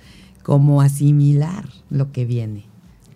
como 0.43 0.81
asimilar 0.81 1.69
lo 1.89 2.11
que 2.11 2.25
viene. 2.25 2.65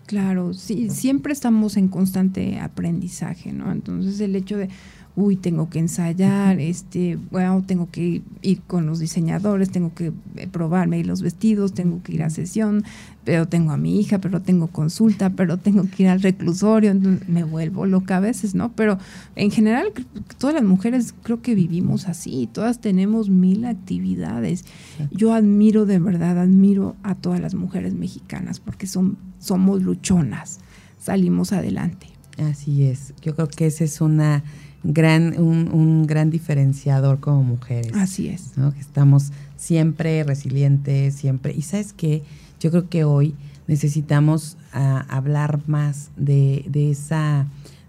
Claro, 0.06 0.54
sí, 0.54 0.90
siempre 0.90 1.34
estamos 1.34 1.78
en 1.78 1.88
constante 1.88 2.60
aprendizaje, 2.60 3.54
¿no? 3.54 3.72
Entonces 3.72 4.20
el 4.20 4.36
hecho 4.36 4.58
de, 4.58 4.70
uy, 5.16 5.36
tengo 5.36 5.70
que 5.70 5.80
ensayar, 5.80 6.60
este, 6.60 7.18
bueno, 7.32 7.64
tengo 7.66 7.90
que 7.92 8.22
ir 8.42 8.62
con 8.62 8.86
los 8.86 9.00
diseñadores, 9.00 9.70
tengo 9.70 9.94
que 9.94 10.14
eh, 10.38 10.48
probarme 10.48 11.04
los 11.04 11.22
vestidos, 11.22 11.74
tengo 11.74 12.02
que 12.02 12.14
ir 12.14 12.24
a 12.24 12.30
sesión, 12.30 12.84
pero 13.24 13.48
tengo 13.48 13.72
a 13.72 13.78
mi 13.78 14.00
hija, 14.00 14.20
pero 14.20 14.42
tengo 14.42 14.68
consulta, 14.68 15.30
pero 15.32 15.58
tengo 15.58 15.84
que 15.84 16.04
ir 16.04 16.10
al 16.10 16.22
reclusorio, 16.22 16.96
me 17.28 17.44
vuelvo 17.44 17.86
loca 17.86 18.18
a 18.18 18.20
veces, 18.20 18.56
¿no? 18.56 18.72
Pero 18.72 18.98
en 19.36 19.52
general, 19.52 19.92
todas 20.38 20.56
las 20.56 20.64
mujeres 20.64 21.14
creo 21.24 21.42
que 21.42 21.56
vivimos 21.56 22.08
así, 22.08 22.50
todas 22.52 22.80
tenemos 22.80 23.30
mil 23.30 23.66
actividades. 23.66 24.66
Yo 25.12 25.34
admiro 25.34 25.86
de 25.86 26.00
verdad, 26.00 26.40
admiro 26.40 26.96
a 27.04 27.16
todas 27.16 27.40
las 27.40 27.54
mujeres 27.54 27.94
mexicanas 27.94 28.60
porque 28.60 28.88
son, 28.88 29.18
somos 29.40 29.84
luchonas, 29.84 30.60
salimos 30.98 31.52
adelante. 31.52 32.08
Así 32.38 32.84
es, 32.84 33.14
yo 33.22 33.36
creo 33.36 33.50
que 33.50 33.68
esa 33.68 33.84
es 33.84 34.00
una 34.00 34.44
gran, 34.84 35.40
un, 35.40 36.06
gran 36.08 36.30
diferenciador 36.30 37.20
como 37.20 37.44
mujeres. 37.44 37.94
Así 37.96 38.28
es. 38.28 38.58
¿no? 38.58 38.74
Que 38.74 38.80
estamos 38.80 39.32
siempre 39.56 40.24
resilientes, 40.24 41.16
siempre. 41.16 41.54
Y 41.56 41.62
sabes 41.62 41.94
qué, 41.94 42.24
yo 42.60 42.72
creo 42.72 42.90
que 42.90 43.04
hoy 43.04 43.36
necesitamos 43.68 44.58
ah, 44.74 45.06
hablar 45.10 45.62
más 45.68 46.12
de, 46.18 46.66
de, 46.68 46.92
esa, 46.92 47.48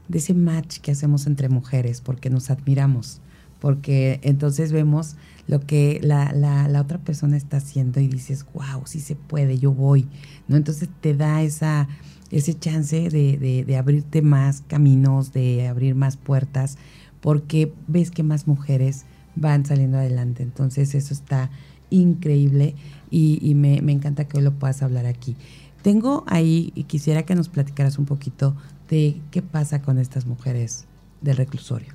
de 0.08 0.18
ese 0.18 0.34
match 0.34 0.78
que 0.78 0.92
hacemos 0.92 1.26
entre 1.26 1.48
mujeres, 1.48 2.00
porque 2.00 2.30
nos 2.30 2.50
admiramos, 2.50 3.20
porque 3.60 4.20
entonces 4.22 4.72
vemos 4.72 5.16
lo 5.48 5.60
que 5.60 5.98
la, 6.02 6.32
la, 6.32 6.68
la, 6.68 6.80
otra 6.80 6.98
persona 6.98 7.36
está 7.36 7.56
haciendo 7.56 8.00
y 8.00 8.06
dices, 8.06 8.46
wow, 8.54 8.82
sí 8.84 9.00
se 9.00 9.16
puede, 9.16 9.58
yo 9.58 9.72
voy, 9.72 10.06
¿no? 10.46 10.56
Entonces 10.56 10.88
te 11.00 11.14
da 11.14 11.42
esa, 11.42 11.88
ese 12.32 12.58
chance 12.58 13.10
de, 13.10 13.64
de, 13.66 13.76
abrirte 13.76 14.22
más 14.22 14.62
caminos, 14.62 15.32
de 15.32 15.68
abrir 15.68 15.94
más 15.94 16.16
puertas, 16.16 16.78
porque 17.20 17.72
ves 17.86 18.10
que 18.10 18.22
más 18.22 18.48
mujeres 18.48 19.04
van 19.36 19.64
saliendo 19.64 19.98
adelante. 19.98 20.42
Entonces 20.42 20.94
eso 20.94 21.14
está 21.14 21.50
increíble 21.90 22.74
y, 23.10 23.54
me, 23.54 23.76
encanta 23.76 24.26
que 24.26 24.38
hoy 24.38 24.44
lo 24.44 24.54
puedas 24.54 24.82
hablar 24.82 25.06
aquí. 25.06 25.36
Tengo 25.82 26.24
ahí, 26.26 26.72
y 26.74 26.84
quisiera 26.84 27.24
que 27.24 27.34
nos 27.34 27.48
platicaras 27.48 27.98
un 27.98 28.06
poquito 28.06 28.56
de 28.88 29.20
qué 29.30 29.42
pasa 29.42 29.82
con 29.82 29.98
estas 29.98 30.26
mujeres 30.26 30.86
del 31.20 31.36
reclusorio. 31.36 31.92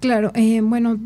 Claro, 0.00 0.30
eh, 0.34 0.60
bueno, 0.60 0.96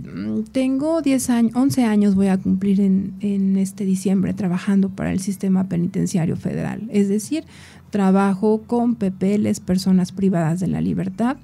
tengo 0.52 1.00
10 1.00 1.31
años, 1.31 1.52
11 1.55 1.85
años 1.85 2.14
voy 2.14 2.26
a 2.26 2.37
cumplir 2.37 2.78
en, 2.81 3.57
este 3.57 3.87
diciembre 3.87 4.35
trabajando 4.35 4.90
para 4.90 5.12
el 5.12 5.20
sistema 5.20 5.64
penitenciario 5.64 6.37
federal. 6.37 6.83
Es 6.92 7.09
decir, 7.09 7.44
trabajo 7.88 8.62
con 8.66 8.96
PPLs, 8.96 9.61
personas 9.61 10.12
privadas 10.12 10.61
de 10.61 10.66
la 10.66 10.83
libertad 10.83 11.38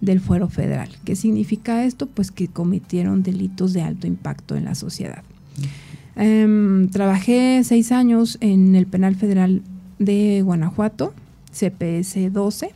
del 0.00 0.20
fuero 0.20 0.48
federal. 0.48 0.88
¿Qué 1.04 1.14
significa 1.14 1.84
esto? 1.84 2.06
Pues 2.06 2.30
que 2.30 2.48
cometieron 2.48 3.22
delitos 3.22 3.74
de 3.74 3.82
alto 3.82 4.06
impacto 4.06 4.56
en 4.56 4.64
la 4.64 4.74
sociedad. 4.74 5.22
Em, 6.16 6.88
trabajé 6.88 7.64
seis 7.64 7.92
años 7.92 8.38
en 8.40 8.74
el 8.74 8.86
penal 8.86 9.14
federal 9.14 9.62
de 9.98 10.40
Guanajuato, 10.42 11.12
CPS 11.52 12.30
12, 12.32 12.70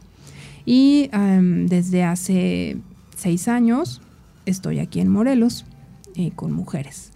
y 0.66 1.08
em, 1.12 1.66
desde 1.66 2.04
hace 2.04 2.76
seis 3.22 3.46
años 3.46 4.00
estoy 4.46 4.80
aquí 4.80 4.98
en 4.98 5.08
Morelos 5.08 5.64
eh, 6.16 6.32
con 6.34 6.52
mujeres. 6.52 7.12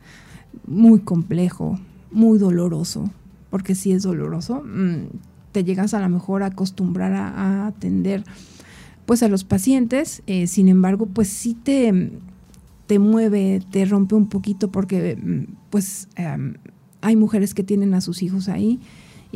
Muy 0.67 1.01
complejo, 1.01 1.81
muy 2.13 2.39
doloroso, 2.39 3.11
porque 3.51 3.75
si 3.75 3.91
es 3.91 4.05
doloroso. 4.05 4.63
Mm, 4.63 5.09
te 5.51 5.65
llegas 5.65 5.95
a 5.95 6.01
lo 6.01 6.09
mejor 6.09 6.45
a 6.45 6.47
acostumbrar 6.47 7.13
a, 7.13 7.67
atender 7.67 8.25
pues 9.05 9.23
a 9.23 9.29
los 9.29 9.45
pacientes, 9.45 10.23
eh, 10.27 10.47
sin 10.47 10.69
embargo, 10.69 11.07
pues 11.07 11.29
sí 11.29 11.55
te, 11.55 12.13
te 12.87 12.99
mueve, 12.99 13.63
te 13.71 13.85
rompe 13.85 14.15
un 14.15 14.29
poquito 14.29 14.71
porque 14.71 15.17
mm, 15.17 15.55
pues 15.71 16.09
em, 16.17 16.55
hay 17.01 17.17
mujeres 17.17 17.53
que 17.53 17.65
tienen 17.65 17.95
a 17.95 18.01
sus 18.01 18.23
hijos 18.23 18.49
ahí 18.49 18.81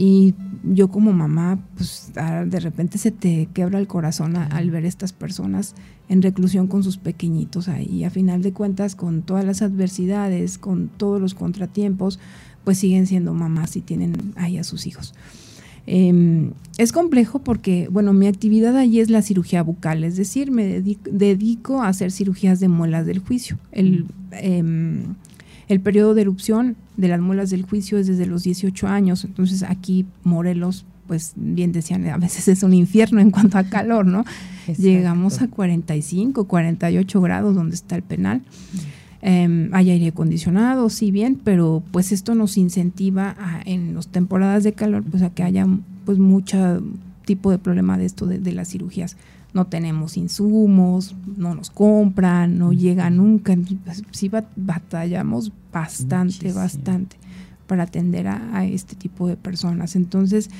y 0.03 0.35
yo 0.65 0.89
como 0.89 1.13
mamá, 1.13 1.59
pues 1.77 2.11
de 2.15 2.61
repente 2.61 2.97
se 2.97 3.11
te 3.11 3.51
quebra 3.53 3.79
el 3.79 3.87
corazón 3.87 4.35
al 4.35 4.71
ver 4.71 4.87
estas 4.87 5.13
personas 5.13 5.75
en 6.09 6.23
reclusión 6.23 6.69
con 6.69 6.83
sus 6.83 6.97
pequeñitos 6.97 7.69
ahí. 7.69 8.03
A 8.05 8.09
final 8.09 8.41
de 8.41 8.55
cuentas, 8.55 8.97
con 8.97 9.21
todas 9.21 9.45
las 9.45 9.61
adversidades, 9.61 10.57
con 10.57 10.89
todos 10.89 11.21
los 11.21 11.35
contratiempos, 11.35 12.19
pues 12.65 12.79
siguen 12.79 13.07
siendo 13.07 13.35
mamás 13.35 13.77
y 13.77 13.83
tienen 13.83 14.33
ahí 14.37 14.57
a 14.57 14.65
sus 14.65 14.87
hijos. 14.87 15.13
Em, 15.87 16.53
es 16.79 16.93
complejo 16.93 17.41
porque, 17.41 17.89
bueno, 17.91 18.15
mi 18.15 18.27
actividad 18.27 18.79
allí 18.79 19.01
es 19.01 19.11
la 19.11 19.21
cirugía 19.21 19.63
bucal, 19.63 20.03
es 20.03 20.17
decir, 20.17 20.51
me 20.51 20.81
dedico, 20.81 21.83
a 21.83 21.89
hacer 21.89 22.11
cirugías 22.11 22.59
de 22.59 22.69
muelas 22.69 23.05
del 23.05 23.19
juicio. 23.19 23.59
El, 23.71 24.07
em, 24.33 25.15
el 25.69 25.81
periodo 25.81 26.15
de 26.15 26.23
erupción 26.23 26.77
de 27.01 27.09
las 27.09 27.21
muelas 27.21 27.51
del 27.51 27.63
juicio 27.63 27.99
es 27.99 28.07
desde 28.07 28.27
los 28.27 28.43
18 28.43 28.87
años, 28.87 29.25
entonces 29.25 29.63
aquí 29.63 30.05
Morelos, 30.23 30.85
pues 31.07 31.33
bien 31.35 31.73
decían, 31.73 32.07
a 32.09 32.19
veces 32.19 32.47
es 32.49 32.63
un 32.63 32.75
infierno 32.75 33.21
en 33.21 33.31
cuanto 33.31 33.59
a 33.59 33.65
calor, 33.65 34.07
¿no? 34.07 34.25
Llegamos 34.79 35.41
a 35.41 35.49
45, 35.49 36.45
48 36.45 37.21
grados 37.21 37.55
donde 37.55 37.75
está 37.75 37.97
el 37.97 38.03
penal. 38.03 38.43
Eh, 39.23 39.69
hay 39.73 39.91
aire 39.91 40.09
acondicionado, 40.09 40.89
sí 40.91 41.11
bien, 41.11 41.41
pero 41.43 41.83
pues 41.91 42.13
esto 42.13 42.35
nos 42.35 42.57
incentiva 42.57 43.35
en 43.65 43.95
las 43.95 44.09
temporadas 44.09 44.63
de 44.63 44.73
calor 44.73 45.03
pues 45.03 45.23
a 45.23 45.31
que 45.31 45.43
haya 45.43 45.67
pues 46.05 46.19
mucho 46.19 46.83
tipo 47.25 47.51
de 47.51 47.59
problema 47.59 47.97
de 47.97 48.07
esto 48.07 48.27
de, 48.27 48.53
las 48.53 48.69
cirugías. 48.69 49.17
No 49.53 49.67
tenemos 49.67 50.17
insumos, 50.17 51.17
no 51.37 51.55
nos 51.55 51.71
compran, 51.71 52.59
no 52.59 52.73
llega 52.73 53.11
nunca. 53.11 53.57
Sí 54.13 54.31
batallamos 54.57 55.53
bastante, 55.73 56.53
bastante 56.53 57.17
para 57.67 57.85
atender 57.85 58.27
a, 58.27 58.65
este 58.65 58.97
tipo 58.97 59.29
de 59.29 59.37
personas. 59.37 59.95
Entonces, 59.95 60.51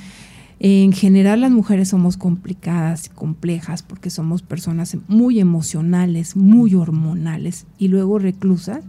en 0.59 0.93
general 0.93 1.41
las 1.41 1.51
mujeres 1.51 1.89
somos 1.89 2.15
complicadas, 2.15 3.09
complejas, 3.09 3.83
porque 3.83 4.09
somos 4.09 4.41
personas 4.41 4.95
muy 5.07 5.39
emocionales, 5.39 6.35
muy 6.37 6.73
hormonales 6.73 7.65
y 7.77 7.89
luego 7.89 8.17
reclusas, 8.17 8.83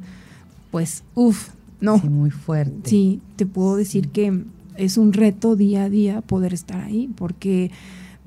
pues, 0.71 1.03
uff, 1.15 1.49
no. 1.81 1.99
Sí, 1.99 2.09
muy 2.09 2.31
fuerte. 2.31 2.89
Sí, 2.89 3.21
te 3.35 3.45
puedo 3.45 3.75
decir 3.75 4.09
que 4.11 4.45
es 4.77 4.99
un 4.99 5.13
reto 5.13 5.57
día 5.57 5.85
a 5.85 5.91
día 5.91 6.21
poder 6.21 6.55
estar 6.55 6.81
ahí, 6.81 7.11
porque 7.17 7.71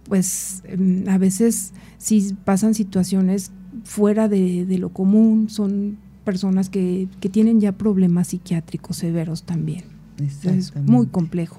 pues 0.08 0.62
em, 0.66 1.08
a 1.10 1.18
veces 1.18 1.74
si 1.98 2.34
pasan 2.46 2.74
situaciones 2.74 3.52
fuera 3.84 4.28
de, 4.28 4.66
lo 4.80 4.90
común, 4.90 5.50
son 5.50 5.98
personas 6.24 6.70
que, 6.70 7.08
que, 7.20 7.30
tienen 7.30 7.62
ya 7.62 7.74
problemas 7.74 8.30
psiquiátricos 8.30 8.98
severos 8.98 9.44
también. 9.44 9.84
Es 10.18 10.76
muy 10.76 11.08
complejo, 11.08 11.58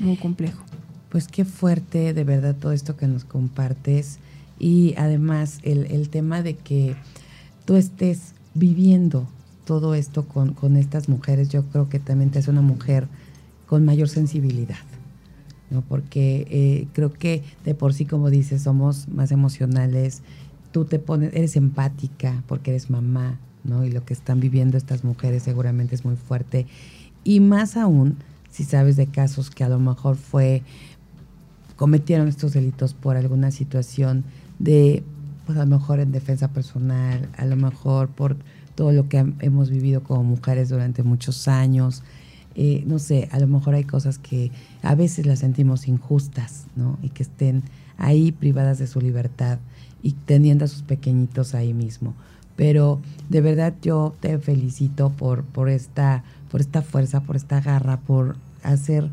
muy 0.00 0.16
complejo. 0.16 0.62
Pues 1.08 1.28
qué 1.28 1.44
fuerte 1.44 2.14
de 2.14 2.24
verdad 2.24 2.56
todo 2.56 2.72
esto 2.72 2.96
que 2.96 3.06
nos 3.06 3.24
compartes 3.24 4.18
y 4.58 4.94
además 4.96 5.60
el, 5.62 6.08
tema 6.08 6.42
de 6.42 6.54
que 6.56 6.94
tú 7.64 7.76
estés 7.76 8.34
viviendo 8.54 9.28
todo 9.64 9.94
esto 9.94 10.26
con, 10.26 10.54
con 10.54 10.76
estas 10.76 11.08
mujeres, 11.08 11.48
yo 11.48 11.64
creo 11.66 11.88
que 11.88 11.98
también 11.98 12.30
te 12.30 12.38
hace 12.38 12.50
una 12.50 12.62
mujer 12.62 13.08
con 13.66 13.84
mayor 13.84 14.08
sensibilidad. 14.08 14.76
¿No? 15.72 15.80
Porque 15.82 16.46
eh, 16.50 16.86
creo 16.92 17.12
que 17.12 17.42
de 17.64 17.74
por 17.74 17.94
sí, 17.94 18.04
como 18.04 18.30
dices, 18.30 18.62
somos 18.62 19.08
más 19.08 19.32
emocionales, 19.32 20.22
tú 20.70 20.84
te 20.84 20.98
pones, 20.98 21.34
eres 21.34 21.56
empática 21.56 22.42
porque 22.46 22.70
eres 22.70 22.90
mamá, 22.90 23.38
¿no? 23.64 23.84
Y 23.84 23.90
lo 23.90 24.04
que 24.04 24.12
están 24.12 24.38
viviendo 24.38 24.76
estas 24.76 25.02
mujeres 25.02 25.42
seguramente 25.42 25.94
es 25.94 26.04
muy 26.04 26.16
fuerte. 26.16 26.66
Y 27.24 27.40
más 27.40 27.76
aún, 27.76 28.16
si 28.50 28.64
sabes 28.64 28.96
de 28.96 29.06
casos 29.06 29.50
que 29.50 29.64
a 29.64 29.68
lo 29.68 29.78
mejor 29.78 30.16
fue, 30.16 30.62
cometieron 31.76 32.28
estos 32.28 32.52
delitos 32.52 32.94
por 32.94 33.16
alguna 33.16 33.50
situación 33.50 34.24
de, 34.58 35.02
pues 35.46 35.56
a 35.58 35.64
lo 35.64 35.78
mejor 35.78 36.00
en 36.00 36.12
defensa 36.12 36.48
personal, 36.48 37.28
a 37.36 37.46
lo 37.46 37.56
mejor 37.56 38.08
por 38.08 38.36
todo 38.74 38.92
lo 38.92 39.08
que 39.08 39.24
hemos 39.40 39.70
vivido 39.70 40.02
como 40.02 40.22
mujeres 40.22 40.68
durante 40.68 41.02
muchos 41.02 41.48
años. 41.48 42.02
Eh, 42.54 42.84
no 42.86 42.98
sé, 42.98 43.28
a 43.32 43.38
lo 43.38 43.46
mejor 43.46 43.74
hay 43.74 43.84
cosas 43.84 44.18
que 44.18 44.50
a 44.82 44.94
veces 44.94 45.26
las 45.26 45.40
sentimos 45.40 45.88
injustas, 45.88 46.66
¿no? 46.76 46.98
Y 47.02 47.08
que 47.10 47.22
estén 47.22 47.62
ahí 47.96 48.32
privadas 48.32 48.78
de 48.78 48.86
su 48.86 49.00
libertad 49.00 49.58
y 50.02 50.12
teniendo 50.12 50.64
a 50.64 50.68
sus 50.68 50.82
pequeñitos 50.82 51.54
ahí 51.54 51.72
mismo. 51.72 52.14
Pero 52.56 53.00
de 53.28 53.40
verdad 53.40 53.74
yo 53.82 54.14
te 54.20 54.38
felicito 54.38 55.10
por, 55.10 55.44
por, 55.44 55.68
esta, 55.68 56.24
por 56.50 56.60
esta 56.60 56.82
fuerza, 56.82 57.20
por 57.20 57.36
esta 57.36 57.60
garra, 57.60 58.00
por 58.00 58.36
hacer 58.62 59.08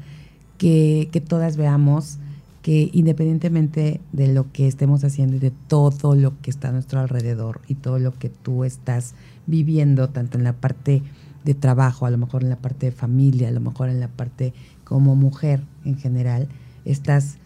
que, 0.57 1.09
que 1.11 1.21
todas 1.21 1.55
veamos 1.55 2.19
que 2.61 2.89
independientemente 2.91 4.01
de 4.11 4.27
lo 4.27 4.51
que 4.51 4.67
estemos 4.67 5.03
haciendo 5.03 5.37
y 5.37 5.39
de 5.39 5.51
todo 5.67 6.15
lo 6.15 6.39
que 6.41 6.49
está 6.49 6.69
a 6.69 6.71
nuestro 6.73 6.99
alrededor 6.99 7.61
y 7.67 7.75
todo 7.75 7.99
lo 7.99 8.17
que 8.17 8.29
tú 8.29 8.65
estás 8.65 9.13
viviendo, 9.47 10.09
tanto 10.09 10.37
en 10.37 10.43
la 10.43 10.53
parte 10.53 11.01
de 11.43 11.53
trabajo, 11.53 12.05
a 12.05 12.09
lo 12.09 12.17
mejor 12.17 12.43
en 12.43 12.49
la 12.49 12.57
parte 12.57 12.87
de 12.87 12.91
familia, 12.91 13.47
a 13.47 13.51
lo 13.51 13.59
mejor 13.59 13.89
en 13.89 13.99
la 13.99 14.07
parte 14.07 14.53
como 14.83 15.15
mujer 15.15 15.63
en 15.85 15.97
general, 15.97 16.47
estás 16.85 17.37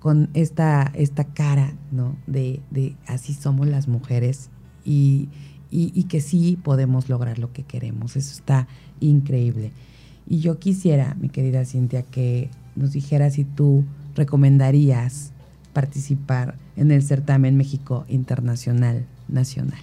con 0.00 0.30
esta, 0.34 0.90
esta 0.94 1.24
cara, 1.24 1.72
¿no? 1.90 2.16
De, 2.26 2.60
de 2.70 2.96
así 3.06 3.34
somos 3.34 3.66
las 3.66 3.88
mujeres 3.88 4.50
y, 4.84 5.28
y, 5.70 6.04
que 6.04 6.20
sí 6.20 6.58
podemos 6.62 7.08
lograr 7.08 7.38
lo 7.38 7.52
que 7.52 7.62
queremos. 7.62 8.16
Eso 8.16 8.32
está 8.32 8.68
increíble. 9.00 9.72
Y 10.26 10.38
yo 10.38 10.58
quisiera, 10.58 11.14
mi 11.20 11.28
querida 11.28 11.64
Cintia, 11.64 12.02
que 12.02 12.50
nos 12.76 12.92
dijeras 12.92 13.34
si 13.34 13.44
tú 13.44 13.84
recomendarías 14.14 15.32
participar 15.72 16.56
en 16.76 16.90
el 16.90 17.02
certamen 17.02 17.56
México 17.56 18.04
Internacional 18.08 19.06
Nacional. 19.28 19.80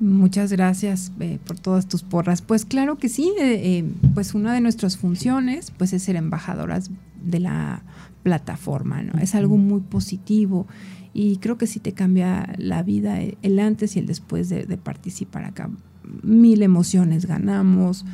Muchas 0.00 0.52
gracias 0.52 1.10
eh, 1.18 1.38
por 1.44 1.58
todas 1.58 1.88
tus 1.88 2.02
porras. 2.04 2.40
Pues 2.40 2.64
claro 2.64 2.98
que 2.98 3.08
sí, 3.08 3.32
eh, 3.40 3.78
eh, 3.78 3.84
pues 4.14 4.34
una 4.34 4.52
de 4.52 4.60
nuestras 4.60 4.96
funciones 4.96 5.72
pues 5.76 5.92
es 5.92 6.04
ser 6.04 6.14
embajadoras 6.14 6.90
de 7.20 7.40
la 7.40 7.82
plataforma, 8.22 9.02
¿no? 9.02 9.18
Es 9.20 9.34
algo 9.34 9.56
muy 9.56 9.80
positivo 9.80 10.66
y 11.14 11.38
creo 11.38 11.58
que 11.58 11.66
sí 11.66 11.80
te 11.80 11.94
cambia 11.94 12.54
la 12.58 12.84
vida 12.84 13.18
el 13.42 13.58
antes 13.58 13.96
y 13.96 13.98
el 13.98 14.06
después 14.06 14.48
de, 14.48 14.64
participar 14.76 15.44
acá. 15.44 15.68
Mil 16.22 16.62
emociones 16.62 17.26
ganamos, 17.26 18.04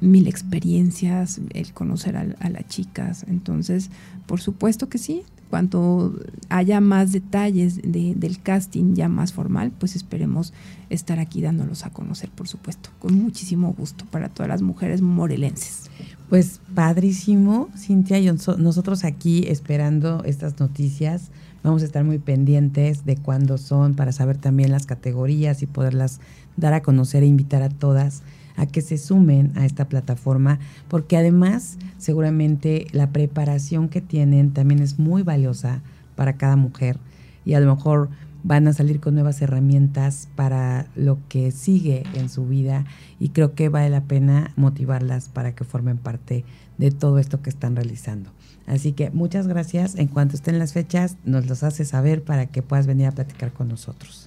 mil 0.00 0.26
experiencias, 0.26 1.40
el 1.54 1.72
conocer 1.72 2.16
a, 2.16 2.24
las 2.24 2.66
chicas. 2.68 3.24
Entonces, 3.28 3.90
por 4.26 4.40
supuesto 4.40 4.88
que 4.88 4.98
sí, 4.98 5.22
cuanto 5.50 6.14
haya 6.48 6.80
más 6.80 7.12
detalles 7.12 7.80
del 7.82 8.40
casting 8.42 8.94
ya 8.94 9.08
más 9.08 9.32
formal, 9.32 9.70
pues 9.70 9.96
esperemos 9.96 10.52
estar 10.88 11.18
aquí 11.18 11.42
dándolos 11.42 11.84
a 11.84 11.90
conocer, 11.90 12.30
por 12.30 12.48
supuesto, 12.48 12.90
con 12.98 13.14
muchísimo 13.14 13.74
gusto 13.76 14.04
para 14.10 14.28
todas 14.28 14.48
las 14.48 14.62
mujeres 14.62 15.02
morelenses. 15.02 15.90
Pues 16.28 16.60
padrísimo, 16.74 17.68
Cintia, 17.76 18.18
y 18.18 18.26
nosotros 18.26 19.04
aquí 19.04 19.44
esperando 19.48 20.22
estas 20.24 20.58
noticias. 20.58 21.30
Vamos 21.62 21.82
a 21.82 21.84
estar 21.84 22.02
muy 22.02 22.18
pendientes 22.18 23.04
de 23.04 23.16
cuándo 23.16 23.58
son 23.58 23.94
para 23.94 24.12
saber 24.12 24.38
también 24.38 24.72
las 24.72 24.86
categorías 24.86 25.62
y 25.62 25.66
poderlas 25.66 26.20
dar 26.56 26.72
a 26.72 26.82
conocer 26.82 27.22
e 27.22 27.26
invitar 27.26 27.62
a 27.62 27.68
todas 27.68 28.22
a 28.56 28.66
que 28.66 28.82
se 28.82 28.98
sumen 28.98 29.52
a 29.56 29.64
esta 29.64 29.88
plataforma, 29.88 30.58
porque 30.88 31.16
además 31.16 31.78
seguramente 31.98 32.86
la 32.92 33.10
preparación 33.10 33.88
que 33.88 34.00
tienen 34.00 34.52
también 34.52 34.80
es 34.82 34.98
muy 34.98 35.22
valiosa 35.22 35.80
para 36.16 36.36
cada 36.36 36.56
mujer 36.56 36.98
y 37.44 37.54
a 37.54 37.60
lo 37.60 37.74
mejor 37.74 38.08
van 38.44 38.66
a 38.66 38.72
salir 38.72 39.00
con 39.00 39.14
nuevas 39.14 39.40
herramientas 39.40 40.28
para 40.34 40.86
lo 40.96 41.18
que 41.28 41.52
sigue 41.52 42.02
en 42.14 42.28
su 42.28 42.46
vida 42.46 42.84
y 43.20 43.30
creo 43.30 43.54
que 43.54 43.68
vale 43.68 43.88
la 43.88 44.02
pena 44.02 44.52
motivarlas 44.56 45.28
para 45.28 45.54
que 45.54 45.64
formen 45.64 45.98
parte 45.98 46.44
de 46.78 46.90
todo 46.90 47.18
esto 47.18 47.42
que 47.42 47.50
están 47.50 47.76
realizando. 47.76 48.30
Así 48.66 48.92
que 48.92 49.10
muchas 49.10 49.46
gracias. 49.46 49.96
En 49.96 50.08
cuanto 50.08 50.36
estén 50.36 50.58
las 50.58 50.72
fechas, 50.72 51.16
nos 51.24 51.46
los 51.46 51.62
hace 51.62 51.84
saber 51.84 52.22
para 52.22 52.46
que 52.46 52.62
puedas 52.62 52.86
venir 52.86 53.06
a 53.06 53.12
platicar 53.12 53.52
con 53.52 53.68
nosotros. 53.68 54.21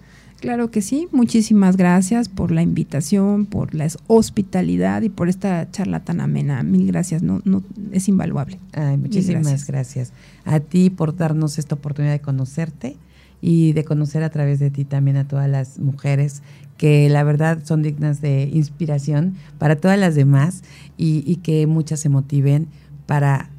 Claro 0.45 0.69
que 0.69 0.83
sí, 0.83 1.07
muchísimas 1.11 1.75
gracias 1.75 2.29
por 2.29 2.51
la 2.51 2.61
invitación, 2.61 3.47
por 3.47 3.73
la 3.73 3.87
hospitalidad 4.05 5.01
y 5.01 5.09
por 5.09 5.27
esta 5.27 5.71
charla 5.71 6.01
tan 6.01 6.21
amena. 6.21 6.61
Mil 6.61 6.85
gracias, 6.85 7.23
no, 7.23 7.41
no 7.45 7.63
es 7.91 8.07
invaluable. 8.07 8.59
Ay, 8.73 8.95
muchísimas 8.97 9.65
gracias. 9.65 10.13
A 10.43 10.59
ti 10.59 10.91
por 10.91 11.15
darnos 11.15 11.57
esta 11.57 11.73
oportunidad 11.73 12.13
de 12.13 12.21
conocerte 12.21 12.95
y 13.41 13.73
de 13.73 13.85
conocer 13.85 14.21
a 14.21 14.29
través 14.29 14.59
de 14.59 14.69
ti 14.69 14.85
también 14.85 15.17
a 15.17 15.27
todas 15.27 15.49
las 15.49 15.79
mujeres 15.79 16.43
que 16.77 17.09
la 17.09 17.23
verdad 17.23 17.63
son 17.63 17.81
dignas 17.81 18.21
de 18.21 18.43
inspiración 18.53 19.33
para 19.57 19.77
todas 19.77 19.97
las 19.97 20.13
demás 20.13 20.61
y, 20.95 21.23
y 21.25 21.37
que 21.37 21.65
muchas 21.65 21.99
se 22.01 22.09
motiven 22.09 22.67
para 23.07 23.49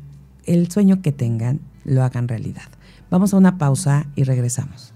el 0.44 0.70
sueño 0.70 1.02
que 1.02 1.10
tengan, 1.10 1.58
lo 1.84 2.04
hagan 2.04 2.28
realidad. 2.28 2.68
Vamos 3.10 3.34
a 3.34 3.38
una 3.38 3.58
pausa 3.58 4.06
y 4.14 4.22
regresamos 4.22 4.92